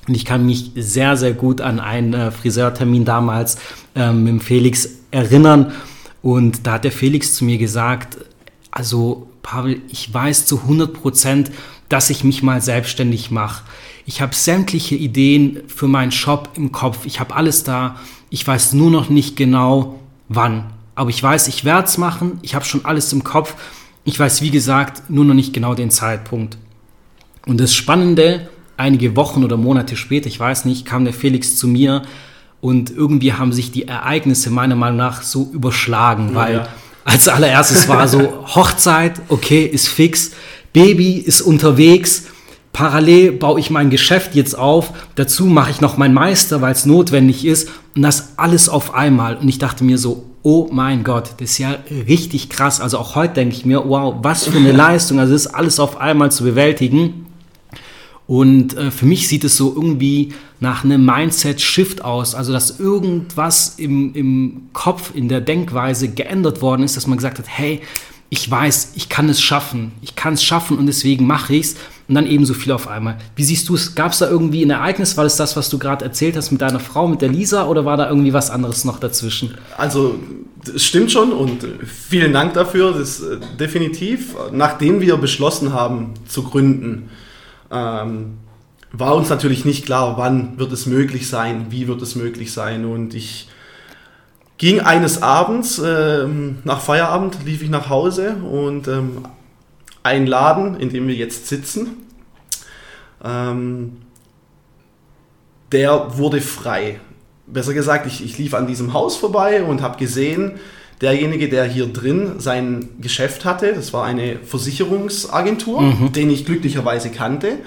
Und 0.07 0.15
ich 0.15 0.25
kann 0.25 0.45
mich 0.45 0.71
sehr, 0.75 1.15
sehr 1.17 1.33
gut 1.33 1.61
an 1.61 1.79
einen 1.79 2.13
äh, 2.13 2.31
Friseurtermin 2.31 3.05
damals 3.05 3.57
ähm, 3.95 4.23
mit 4.23 4.43
Felix 4.43 4.89
erinnern. 5.11 5.71
Und 6.21 6.67
da 6.67 6.73
hat 6.73 6.83
der 6.83 6.91
Felix 6.91 7.33
zu 7.35 7.45
mir 7.45 7.57
gesagt, 7.57 8.17
also 8.71 9.27
Pavel, 9.41 9.81
ich 9.89 10.13
weiß 10.13 10.45
zu 10.45 10.61
100 10.61 10.93
Prozent, 10.93 11.51
dass 11.89 12.09
ich 12.09 12.23
mich 12.23 12.43
mal 12.43 12.61
selbstständig 12.61 13.29
mache. 13.29 13.63
Ich 14.05 14.21
habe 14.21 14.35
sämtliche 14.35 14.95
Ideen 14.95 15.61
für 15.67 15.87
meinen 15.87 16.11
Shop 16.11 16.49
im 16.55 16.71
Kopf. 16.71 17.05
Ich 17.05 17.19
habe 17.19 17.35
alles 17.35 17.63
da. 17.63 17.97
Ich 18.29 18.45
weiß 18.45 18.73
nur 18.73 18.89
noch 18.89 19.09
nicht 19.09 19.35
genau, 19.35 19.99
wann. 20.27 20.73
Aber 20.95 21.09
ich 21.09 21.21
weiß, 21.21 21.47
ich 21.47 21.65
werde 21.65 21.87
es 21.87 21.97
machen. 21.97 22.39
Ich 22.41 22.55
habe 22.55 22.65
schon 22.65 22.85
alles 22.85 23.13
im 23.13 23.23
Kopf. 23.23 23.55
Ich 24.05 24.19
weiß, 24.19 24.41
wie 24.41 24.51
gesagt, 24.51 25.09
nur 25.09 25.25
noch 25.25 25.33
nicht 25.33 25.53
genau 25.53 25.75
den 25.75 25.89
Zeitpunkt. 25.89 26.57
Und 27.45 27.59
das 27.59 27.73
Spannende, 27.73 28.49
einige 28.77 29.15
Wochen 29.15 29.43
oder 29.43 29.57
Monate 29.57 29.95
später, 29.95 30.27
ich 30.27 30.39
weiß 30.39 30.65
nicht, 30.65 30.85
kam 30.85 31.05
der 31.05 31.13
Felix 31.13 31.55
zu 31.55 31.67
mir 31.67 32.03
und 32.61 32.91
irgendwie 32.91 33.33
haben 33.33 33.53
sich 33.53 33.71
die 33.71 33.87
Ereignisse 33.87 34.49
meiner 34.49 34.75
Meinung 34.75 34.97
nach 34.97 35.21
so 35.21 35.49
überschlagen, 35.53 36.29
ja, 36.29 36.35
weil 36.35 36.55
ja. 36.55 36.67
als 37.03 37.27
allererstes 37.27 37.87
war 37.87 38.07
so 38.07 38.45
Hochzeit, 38.55 39.21
okay, 39.29 39.65
ist 39.65 39.87
fix, 39.87 40.31
Baby 40.73 41.17
ist 41.17 41.41
unterwegs, 41.41 42.25
parallel 42.73 43.33
baue 43.33 43.59
ich 43.59 43.69
mein 43.69 43.89
Geschäft 43.89 44.35
jetzt 44.35 44.57
auf, 44.57 44.91
dazu 45.15 45.45
mache 45.45 45.71
ich 45.71 45.81
noch 45.81 45.97
meinen 45.97 46.13
Meister, 46.13 46.61
weil 46.61 46.73
es 46.73 46.85
notwendig 46.85 47.45
ist 47.45 47.69
und 47.95 48.01
das 48.01 48.37
alles 48.37 48.67
auf 48.67 48.93
einmal. 48.93 49.37
Und 49.37 49.47
ich 49.47 49.59
dachte 49.59 49.83
mir 49.83 49.97
so, 49.97 50.25
oh 50.43 50.67
mein 50.71 51.03
Gott, 51.03 51.31
das 51.37 51.51
ist 51.51 51.57
ja 51.57 51.77
richtig 51.89 52.49
krass. 52.49 52.79
Also 52.79 52.99
auch 52.99 53.15
heute 53.15 53.35
denke 53.35 53.55
ich 53.55 53.65
mir, 53.65 53.83
wow, 53.87 54.15
was 54.21 54.45
für 54.45 54.57
eine 54.57 54.73
Leistung. 54.73 55.19
Also 55.19 55.33
das 55.33 55.45
ist 55.45 55.53
alles 55.53 55.79
auf 55.79 55.97
einmal 55.97 56.31
zu 56.31 56.43
bewältigen. 56.43 57.27
Und 58.27 58.77
äh, 58.77 58.91
für 58.91 59.05
mich 59.05 59.27
sieht 59.27 59.43
es 59.43 59.57
so 59.57 59.73
irgendwie 59.75 60.33
nach 60.59 60.83
einem 60.83 61.05
Mindset-Shift 61.05 62.03
aus. 62.03 62.35
Also, 62.35 62.53
dass 62.53 62.79
irgendwas 62.79 63.75
im, 63.77 64.13
im 64.15 64.69
Kopf, 64.71 65.11
in 65.13 65.27
der 65.27 65.41
Denkweise 65.41 66.09
geändert 66.09 66.61
worden 66.61 66.83
ist, 66.83 66.95
dass 66.95 67.05
man 67.05 67.17
gesagt 67.17 67.39
hat, 67.39 67.45
hey, 67.47 67.81
ich 68.29 68.49
weiß, 68.49 68.93
ich 68.95 69.09
kann 69.09 69.29
es 69.29 69.41
schaffen. 69.41 69.91
Ich 70.01 70.15
kann 70.15 70.33
es 70.33 70.43
schaffen 70.43 70.77
und 70.77 70.87
deswegen 70.87 71.27
mache 71.27 71.53
ich 71.53 71.65
es. 71.67 71.75
Und 72.07 72.15
dann 72.15 72.27
eben 72.27 72.45
so 72.45 72.53
viel 72.53 72.73
auf 72.73 72.87
einmal. 72.87 73.17
Wie 73.35 73.43
siehst 73.43 73.69
du 73.69 73.75
es? 73.75 73.95
Gab 73.95 74.11
es 74.11 74.19
da 74.19 74.29
irgendwie 74.29 74.63
ein 74.63 74.69
Ereignis? 74.69 75.15
War 75.15 75.23
das 75.23 75.37
das, 75.37 75.55
was 75.55 75.69
du 75.69 75.79
gerade 75.79 76.03
erzählt 76.03 76.35
hast 76.35 76.51
mit 76.51 76.61
deiner 76.61 76.81
Frau, 76.81 77.07
mit 77.07 77.21
der 77.21 77.29
Lisa? 77.29 77.65
Oder 77.67 77.85
war 77.85 77.95
da 77.95 78.09
irgendwie 78.09 78.33
was 78.33 78.49
anderes 78.49 78.83
noch 78.83 78.99
dazwischen? 78.99 79.57
Also, 79.77 80.15
es 80.73 80.83
stimmt 80.83 81.11
schon 81.11 81.31
und 81.31 81.65
vielen 81.85 82.33
Dank 82.33 82.53
dafür. 82.55 82.91
Das 82.91 83.19
ist 83.19 83.21
äh, 83.21 83.37
definitiv, 83.57 84.35
nachdem 84.51 84.99
wir 84.99 85.15
beschlossen 85.17 85.73
haben 85.73 86.13
zu 86.27 86.43
gründen, 86.43 87.09
ähm, 87.71 88.37
war 88.91 89.15
uns 89.15 89.29
natürlich 89.29 89.65
nicht 89.65 89.85
klar, 89.85 90.17
wann 90.17 90.59
wird 90.59 90.71
es 90.71 90.85
möglich 90.85 91.27
sein, 91.27 91.67
wie 91.69 91.87
wird 91.87 92.01
es 92.01 92.15
möglich 92.15 92.53
sein. 92.53 92.85
Und 92.85 93.15
ich 93.15 93.47
ging 94.57 94.79
eines 94.79 95.21
Abends, 95.21 95.79
äh, 95.79 96.27
nach 96.63 96.79
Feierabend, 96.79 97.37
lief 97.45 97.63
ich 97.63 97.69
nach 97.69 97.89
Hause 97.89 98.35
und 98.35 98.87
ähm, 98.87 99.25
ein 100.03 100.27
Laden, 100.27 100.79
in 100.79 100.89
dem 100.89 101.07
wir 101.07 101.15
jetzt 101.15 101.47
sitzen, 101.47 101.97
ähm, 103.23 103.97
der 105.71 106.17
wurde 106.17 106.41
frei. 106.41 106.99
Besser 107.47 107.73
gesagt, 107.73 108.05
ich, 108.05 108.23
ich 108.23 108.37
lief 108.37 108.53
an 108.53 108.67
diesem 108.67 108.93
Haus 108.93 109.15
vorbei 109.15 109.63
und 109.63 109.81
habe 109.81 109.97
gesehen, 109.97 110.53
derjenige, 111.01 111.49
der 111.49 111.65
hier 111.65 111.87
drin 111.87 112.39
sein 112.39 112.89
Geschäft 113.01 113.43
hatte, 113.45 113.73
das 113.73 113.91
war 113.91 114.05
eine 114.05 114.37
Versicherungsagentur, 114.39 115.81
mhm. 115.81 116.11
den 116.13 116.29
ich 116.29 116.45
glücklicherweise 116.45 117.09
kannte, 117.09 117.59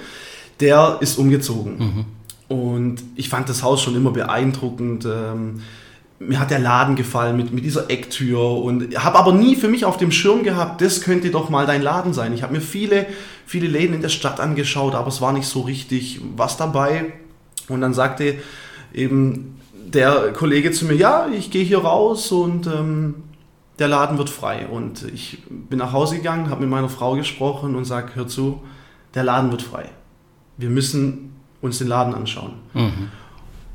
der 0.59 0.97
ist 1.01 1.17
umgezogen. 1.17 1.77
Mhm. 1.77 2.05
Und 2.47 3.03
ich 3.15 3.29
fand 3.29 3.49
das 3.49 3.61
Haus 3.61 3.81
schon 3.81 3.95
immer 3.95 4.11
beeindruckend. 4.11 5.05
Ähm, 5.05 5.61
mir 6.19 6.39
hat 6.39 6.49
der 6.49 6.59
Laden 6.59 6.95
gefallen 6.95 7.37
mit, 7.37 7.53
mit 7.53 7.63
dieser 7.63 7.89
Ecktür 7.89 8.39
und 8.63 8.97
habe 9.03 9.19
aber 9.19 9.33
nie 9.33 9.55
für 9.55 9.67
mich 9.67 9.85
auf 9.85 9.97
dem 9.97 10.11
Schirm 10.11 10.43
gehabt, 10.43 10.81
das 10.81 11.01
könnte 11.01 11.29
doch 11.29 11.49
mal 11.49 11.65
dein 11.67 11.81
Laden 11.81 12.13
sein. 12.13 12.33
Ich 12.33 12.41
habe 12.41 12.53
mir 12.53 12.61
viele, 12.61 13.05
viele 13.45 13.67
Läden 13.67 13.93
in 13.95 14.01
der 14.01 14.09
Stadt 14.09 14.39
angeschaut, 14.39 14.95
aber 14.95 15.09
es 15.09 15.21
war 15.21 15.31
nicht 15.31 15.47
so 15.47 15.61
richtig 15.61 16.19
was 16.35 16.57
dabei. 16.57 17.13
Und 17.69 17.81
dann 17.81 17.93
sagte 17.93 18.35
eben 18.93 19.59
der 19.73 20.33
Kollege 20.33 20.71
zu 20.71 20.85
mir, 20.85 20.95
ja, 20.95 21.27
ich 21.27 21.51
gehe 21.51 21.63
hier 21.63 21.79
raus 21.79 22.31
und 22.31 22.67
ähm, 22.67 23.15
der 23.77 23.87
Laden 23.87 24.17
wird 24.17 24.29
frei. 24.29 24.67
Und 24.67 25.03
ich 25.13 25.43
bin 25.47 25.77
nach 25.79 25.93
Hause 25.93 26.17
gegangen, 26.17 26.49
habe 26.49 26.61
mit 26.61 26.69
meiner 26.69 26.89
Frau 26.89 27.15
gesprochen 27.15 27.75
und 27.75 27.85
sage, 27.85 28.15
hör 28.15 28.27
zu, 28.27 28.61
der 29.13 29.23
Laden 29.23 29.51
wird 29.51 29.61
frei. 29.61 29.89
Wir 30.57 30.69
müssen 30.69 31.35
uns 31.61 31.77
den 31.77 31.87
Laden 31.87 32.15
anschauen. 32.15 32.53
Mhm. 32.73 33.09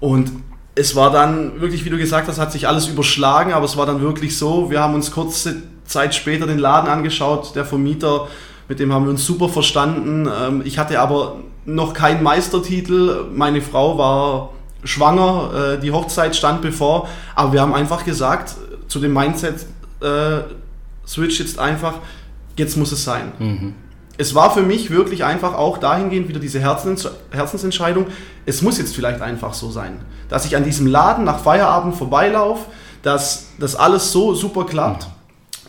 Und 0.00 0.32
es 0.74 0.96
war 0.96 1.10
dann 1.10 1.60
wirklich, 1.60 1.84
wie 1.84 1.90
du 1.90 1.98
gesagt 1.98 2.28
hast, 2.28 2.38
hat 2.38 2.52
sich 2.52 2.66
alles 2.66 2.88
überschlagen, 2.88 3.52
aber 3.52 3.64
es 3.64 3.76
war 3.76 3.86
dann 3.86 4.00
wirklich 4.00 4.36
so, 4.38 4.70
wir 4.70 4.80
haben 4.80 4.94
uns 4.94 5.10
kurze 5.10 5.62
Zeit 5.84 6.14
später 6.14 6.46
den 6.46 6.58
Laden 6.58 6.88
angeschaut, 6.88 7.54
der 7.54 7.64
Vermieter, 7.64 8.28
mit 8.68 8.80
dem 8.80 8.92
haben 8.92 9.04
wir 9.04 9.10
uns 9.10 9.26
super 9.26 9.48
verstanden. 9.48 10.26
Ähm, 10.26 10.62
ich 10.64 10.78
hatte 10.78 10.98
aber 11.00 11.36
noch 11.66 11.92
keinen 11.92 12.22
Meistertitel, 12.22 13.26
meine 13.34 13.60
Frau 13.60 13.98
war 13.98 14.50
schwanger, 14.84 15.74
äh, 15.74 15.80
die 15.80 15.92
Hochzeit 15.92 16.34
stand 16.34 16.62
bevor, 16.62 17.08
aber 17.34 17.52
wir 17.52 17.60
haben 17.60 17.74
einfach 17.74 18.04
gesagt, 18.04 18.54
zu 18.88 18.98
dem 18.98 19.12
Mindset 19.12 19.66
äh, 20.00 20.40
Switch 21.06 21.38
jetzt 21.38 21.58
einfach, 21.58 21.94
jetzt 22.56 22.76
muss 22.76 22.92
es 22.92 23.04
sein. 23.04 23.32
Mhm 23.38 23.74
es 24.18 24.34
war 24.34 24.52
für 24.52 24.62
mich 24.62 24.90
wirklich 24.90 25.24
einfach 25.24 25.54
auch 25.54 25.78
dahingehend 25.78 26.28
wieder 26.28 26.40
diese 26.40 26.60
Herzens 26.60 27.08
Herzensentscheidung, 27.30 28.06
es 28.46 28.62
muss 28.62 28.78
jetzt 28.78 28.94
vielleicht 28.94 29.20
einfach 29.20 29.54
so 29.54 29.70
sein, 29.70 29.98
dass 30.28 30.44
ich 30.44 30.56
an 30.56 30.64
diesem 30.64 30.86
Laden 30.86 31.24
nach 31.24 31.40
Feierabend 31.40 31.94
vorbeilaufe, 31.94 32.66
dass 33.02 33.48
das 33.58 33.74
alles 33.74 34.12
so 34.12 34.34
super 34.34 34.64
klappt. 34.64 35.08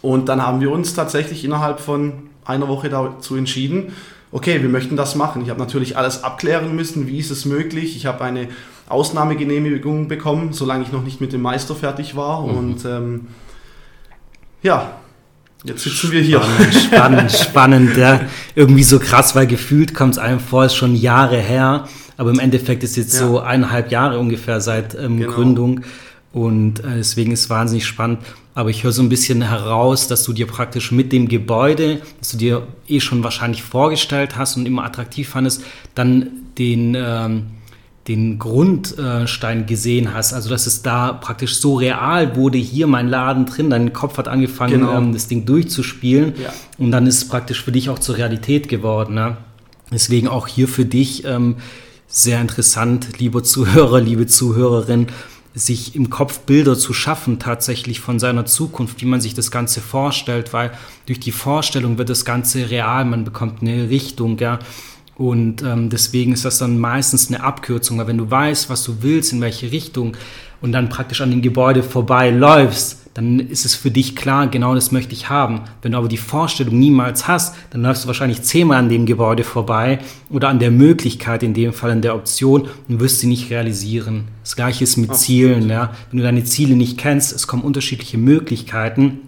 Und 0.01 0.27
dann 0.27 0.41
haben 0.45 0.59
wir 0.59 0.71
uns 0.71 0.93
tatsächlich 0.93 1.45
innerhalb 1.45 1.79
von 1.79 2.29
einer 2.43 2.67
Woche 2.67 2.89
dazu 2.89 3.35
entschieden, 3.35 3.93
okay, 4.31 4.61
wir 4.61 4.69
möchten 4.69 4.97
das 4.97 5.15
machen. 5.15 5.41
Ich 5.43 5.49
habe 5.49 5.59
natürlich 5.59 5.95
alles 5.95 6.23
abklären 6.23 6.75
müssen, 6.75 7.07
wie 7.07 7.19
ist 7.19 7.31
es 7.31 7.45
möglich. 7.45 7.95
Ich 7.95 8.05
habe 8.05 8.23
eine 8.23 8.49
Ausnahmegenehmigung 8.89 10.07
bekommen, 10.07 10.51
solange 10.51 10.83
ich 10.83 10.91
noch 10.91 11.03
nicht 11.03 11.21
mit 11.21 11.31
dem 11.31 11.41
Meister 11.41 11.75
fertig 11.75 12.15
war. 12.15 12.41
Mhm. 12.41 12.57
Und 12.57 12.85
ähm, 12.85 13.27
ja, 14.61 14.91
Jetzt 15.63 15.83
sitzen 15.83 16.11
wir 16.11 16.21
hier. 16.21 16.41
Spannend, 16.41 16.73
spannend, 16.73 17.31
spannend. 17.31 17.97
Ja. 17.97 18.21
Irgendwie 18.55 18.83
so 18.83 18.99
krass, 18.99 19.35
weil 19.35 19.47
gefühlt 19.47 19.93
kommt 19.93 20.13
es 20.13 20.19
einem 20.19 20.39
vor, 20.39 20.65
ist 20.65 20.75
schon 20.75 20.95
Jahre 20.95 21.37
her. 21.37 21.87
Aber 22.17 22.29
im 22.31 22.39
Endeffekt 22.39 22.83
ist 22.83 22.97
jetzt 22.97 23.13
ja. 23.13 23.19
so 23.21 23.39
eineinhalb 23.39 23.91
Jahre 23.91 24.19
ungefähr 24.19 24.61
seit 24.61 24.95
ähm, 24.95 25.19
genau. 25.19 25.31
Gründung. 25.31 25.81
Und 26.33 26.79
äh, 26.81 26.97
deswegen 26.97 27.31
ist 27.31 27.41
es 27.41 27.49
wahnsinnig 27.49 27.85
spannend. 27.85 28.19
Aber 28.55 28.69
ich 28.69 28.83
höre 28.83 28.91
so 28.91 29.01
ein 29.01 29.09
bisschen 29.09 29.41
heraus, 29.41 30.07
dass 30.07 30.23
du 30.23 30.33
dir 30.33 30.47
praktisch 30.47 30.91
mit 30.91 31.11
dem 31.11 31.27
Gebäude, 31.27 32.01
das 32.19 32.31
du 32.31 32.37
dir 32.37 32.67
eh 32.87 32.99
schon 32.99 33.23
wahrscheinlich 33.23 33.63
vorgestellt 33.63 34.35
hast 34.35 34.57
und 34.57 34.65
immer 34.65 34.83
attraktiv 34.83 35.29
fandest, 35.29 35.63
dann 35.95 36.27
den... 36.57 36.95
Ähm, 36.97 37.45
den 38.07 38.37
Grundstein 38.37 39.65
gesehen 39.65 40.13
hast, 40.13 40.33
also 40.33 40.49
dass 40.49 40.67
es 40.67 40.81
da 40.81 41.13
praktisch 41.13 41.57
so 41.57 41.75
real 41.75 42.35
wurde, 42.35 42.57
hier 42.57 42.85
mein 42.85 43.07
Laden 43.07 43.45
drin, 43.45 43.69
dein 43.69 43.93
Kopf 43.93 44.17
hat 44.17 44.27
angefangen, 44.27 44.81
genau. 44.81 44.97
ähm, 44.97 45.13
das 45.13 45.27
Ding 45.27 45.45
durchzuspielen 45.45 46.33
ja. 46.41 46.53
und 46.77 46.91
dann 46.91 47.07
ist 47.07 47.17
es 47.17 47.27
praktisch 47.27 47.63
für 47.63 47.71
dich 47.71 47.89
auch 47.89 47.99
zur 47.99 48.17
Realität 48.17 48.67
geworden. 48.67 49.13
Ne? 49.13 49.37
Deswegen 49.91 50.27
auch 50.27 50.47
hier 50.47 50.67
für 50.67 50.85
dich 50.85 51.23
ähm, 51.25 51.55
sehr 52.07 52.41
interessant, 52.41 53.19
liebe 53.19 53.41
Zuhörer, 53.41 54.01
liebe 54.01 54.27
Zuhörerin, 54.27 55.07
sich 55.55 55.95
im 55.95 56.09
Kopf 56.09 56.39
Bilder 56.39 56.77
zu 56.77 56.93
schaffen, 56.93 57.39
tatsächlich 57.39 57.99
von 57.99 58.19
seiner 58.19 58.45
Zukunft, 58.45 59.01
wie 59.01 59.05
man 59.05 59.21
sich 59.21 59.33
das 59.33 59.51
Ganze 59.51 59.81
vorstellt, 59.81 60.51
weil 60.51 60.71
durch 61.05 61.19
die 61.19 61.31
Vorstellung 61.31 61.97
wird 61.97 62.09
das 62.09 62.25
Ganze 62.25 62.69
real, 62.69 63.05
man 63.05 63.23
bekommt 63.23 63.61
eine 63.61 63.89
Richtung, 63.89 64.37
ja. 64.39 64.59
Und 65.15 65.61
ähm, 65.61 65.89
deswegen 65.89 66.33
ist 66.33 66.45
das 66.45 66.57
dann 66.57 66.79
meistens 66.79 67.27
eine 67.27 67.43
Abkürzung, 67.43 67.97
weil 67.97 68.07
wenn 68.07 68.17
du 68.17 68.29
weißt, 68.29 68.69
was 68.69 68.83
du 68.83 68.97
willst, 69.01 69.31
in 69.31 69.41
welche 69.41 69.71
Richtung 69.71 70.17
und 70.61 70.71
dann 70.71 70.89
praktisch 70.89 71.21
an 71.21 71.29
dem 71.29 71.41
Gebäude 71.41 71.83
vorbei 71.83 72.31
läufst, 72.31 73.03
dann 73.13 73.39
ist 73.39 73.63
es 73.63 73.75
für 73.75 73.91
dich 73.91 74.15
klar, 74.15 74.47
genau 74.47 74.73
das 74.73 74.91
möchte 74.91 75.13
ich 75.13 75.29
haben. 75.29 75.61
Wenn 75.81 75.91
du 75.91 75.99
aber 75.99 76.07
die 76.07 76.17
Vorstellung 76.17 76.79
niemals 76.79 77.27
hast, 77.27 77.55
dann 77.69 77.83
läufst 77.83 78.03
du 78.03 78.07
wahrscheinlich 78.07 78.41
zehnmal 78.41 78.79
an 78.79 78.89
dem 78.89 79.05
Gebäude 79.05 79.43
vorbei 79.43 79.99
oder 80.31 80.49
an 80.49 80.57
der 80.57 80.71
Möglichkeit, 80.71 81.43
in 81.43 81.53
dem 81.53 81.73
Fall 81.73 81.91
an 81.91 82.01
der 82.01 82.15
Option 82.15 82.67
und 82.87 82.99
wirst 82.99 83.19
sie 83.19 83.27
nicht 83.27 83.51
realisieren. 83.51 84.29
Das 84.43 84.55
gleiche 84.55 84.83
ist 84.83 84.97
mit 84.97 85.11
Absolut. 85.11 85.25
Zielen. 85.25 85.69
Ja? 85.69 85.93
Wenn 86.09 86.17
du 86.17 86.23
deine 86.23 86.43
Ziele 86.43 86.75
nicht 86.75 86.97
kennst, 86.97 87.33
es 87.33 87.45
kommen 87.45 87.61
unterschiedliche 87.61 88.17
Möglichkeiten, 88.17 89.19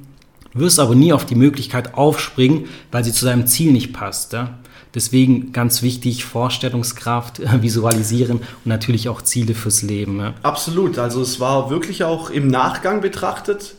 wirst 0.53 0.79
aber 0.79 0.95
nie 0.95 1.13
auf 1.13 1.25
die 1.25 1.35
Möglichkeit 1.35 1.93
aufspringen, 1.93 2.65
weil 2.91 3.03
sie 3.03 3.11
zu 3.11 3.25
deinem 3.25 3.45
Ziel 3.45 3.71
nicht 3.71 3.93
passt. 3.93 4.33
Ja? 4.33 4.57
Deswegen 4.95 5.51
ganz 5.51 5.81
wichtig, 5.81 6.23
Vorstellungskraft, 6.23 7.41
visualisieren 7.61 8.37
und 8.37 8.65
natürlich 8.65 9.09
auch 9.09 9.21
Ziele 9.21 9.53
fürs 9.53 9.81
Leben. 9.81 10.19
Ja. 10.19 10.33
Absolut, 10.41 10.97
also 10.97 11.21
es 11.21 11.39
war 11.39 11.69
wirklich 11.69 12.03
auch 12.05 12.29
im 12.29 12.47
Nachgang 12.47 13.01
betrachtet 13.01 13.75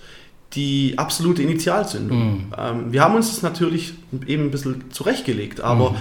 die 0.53 0.95
absolute 0.97 1.43
Initialzündung. 1.43 2.19
Mhm. 2.19 2.55
Ähm, 2.57 2.93
wir 2.93 3.03
haben 3.03 3.15
uns 3.15 3.31
das 3.31 3.43
natürlich 3.43 3.95
eben 4.27 4.45
ein 4.45 4.51
bisschen 4.51 4.91
zurechtgelegt, 4.91 5.61
aber 5.61 5.91
mhm. 5.91 5.97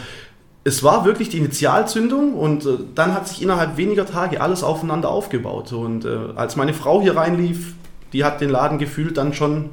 es 0.64 0.84
war 0.84 1.06
wirklich 1.06 1.30
die 1.30 1.38
Initialzündung 1.38 2.34
und 2.34 2.66
äh, 2.66 2.78
dann 2.94 3.14
hat 3.14 3.28
sich 3.28 3.42
innerhalb 3.42 3.78
weniger 3.78 4.06
Tage 4.06 4.42
alles 4.42 4.64
aufeinander 4.64 5.10
aufgebaut. 5.10 5.74
Und 5.74 6.06
äh, 6.06 6.18
als 6.36 6.56
meine 6.56 6.74
Frau 6.74 7.02
hier 7.02 7.16
reinlief, 7.16 7.74
die 8.14 8.24
hat 8.24 8.40
den 8.40 8.50
Laden 8.50 8.78
gefühlt 8.78 9.18
dann 9.18 9.34
schon 9.34 9.72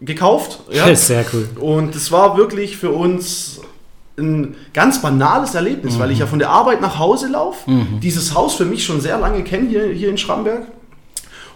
gekauft. 0.00 0.60
Ja. 0.70 0.94
Sehr 0.94 1.24
cool. 1.32 1.48
Und 1.58 1.94
es 1.94 2.12
war 2.12 2.36
wirklich 2.36 2.76
für 2.76 2.90
uns 2.90 3.60
ein 4.20 4.56
ganz 4.72 5.02
banales 5.02 5.54
Erlebnis, 5.54 5.94
mhm. 5.94 5.98
weil 6.00 6.10
ich 6.10 6.18
ja 6.18 6.26
von 6.26 6.38
der 6.38 6.50
Arbeit 6.50 6.80
nach 6.80 6.98
Hause 6.98 7.28
laufe, 7.28 7.70
mhm. 7.70 8.00
dieses 8.00 8.34
Haus 8.34 8.54
für 8.54 8.64
mich 8.64 8.84
schon 8.84 9.00
sehr 9.00 9.18
lange 9.18 9.42
kenne 9.42 9.68
hier, 9.68 9.86
hier 9.86 10.10
in 10.10 10.18
Schramberg 10.18 10.62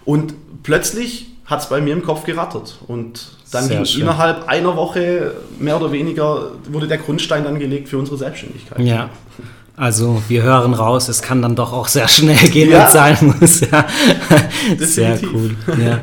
und 0.05 0.35
plötzlich 0.63 1.29
hat 1.47 1.61
es 1.61 1.69
bei 1.69 1.81
mir 1.81 1.93
im 1.93 2.03
Kopf 2.03 2.25
gerattert 2.25 2.79
und 2.87 3.33
dann 3.53 3.69
ging 3.69 3.85
innerhalb 3.85 4.49
einer 4.49 4.77
Woche 4.77 5.35
mehr 5.59 5.77
oder 5.77 5.93
weniger 5.93 6.53
wurde 6.71 6.89
der 6.89 6.99
Grundstein 6.99 7.45
dann 7.45 7.59
gelegt 7.59 7.89
für 7.89 7.99
unsere 7.99 8.17
Selbstständigkeit. 8.17 8.81
Ja. 8.81 9.11
Also 9.77 10.23
wir 10.29 10.43
hören 10.43 10.73
raus, 10.73 11.09
es 11.09 11.21
kann 11.21 11.43
dann 11.43 11.57
doch 11.57 11.73
auch 11.73 11.89
sehr 11.89 12.07
schnell 12.07 12.49
gehen, 12.49 12.71
ja. 12.71 12.79
wenn 12.79 12.87
es 12.87 12.93
sein 12.93 13.35
muss. 13.41 13.61
Ja. 13.71 13.87
Sehr 14.79 15.19
cool. 15.33 15.57
Ja. 15.67 16.01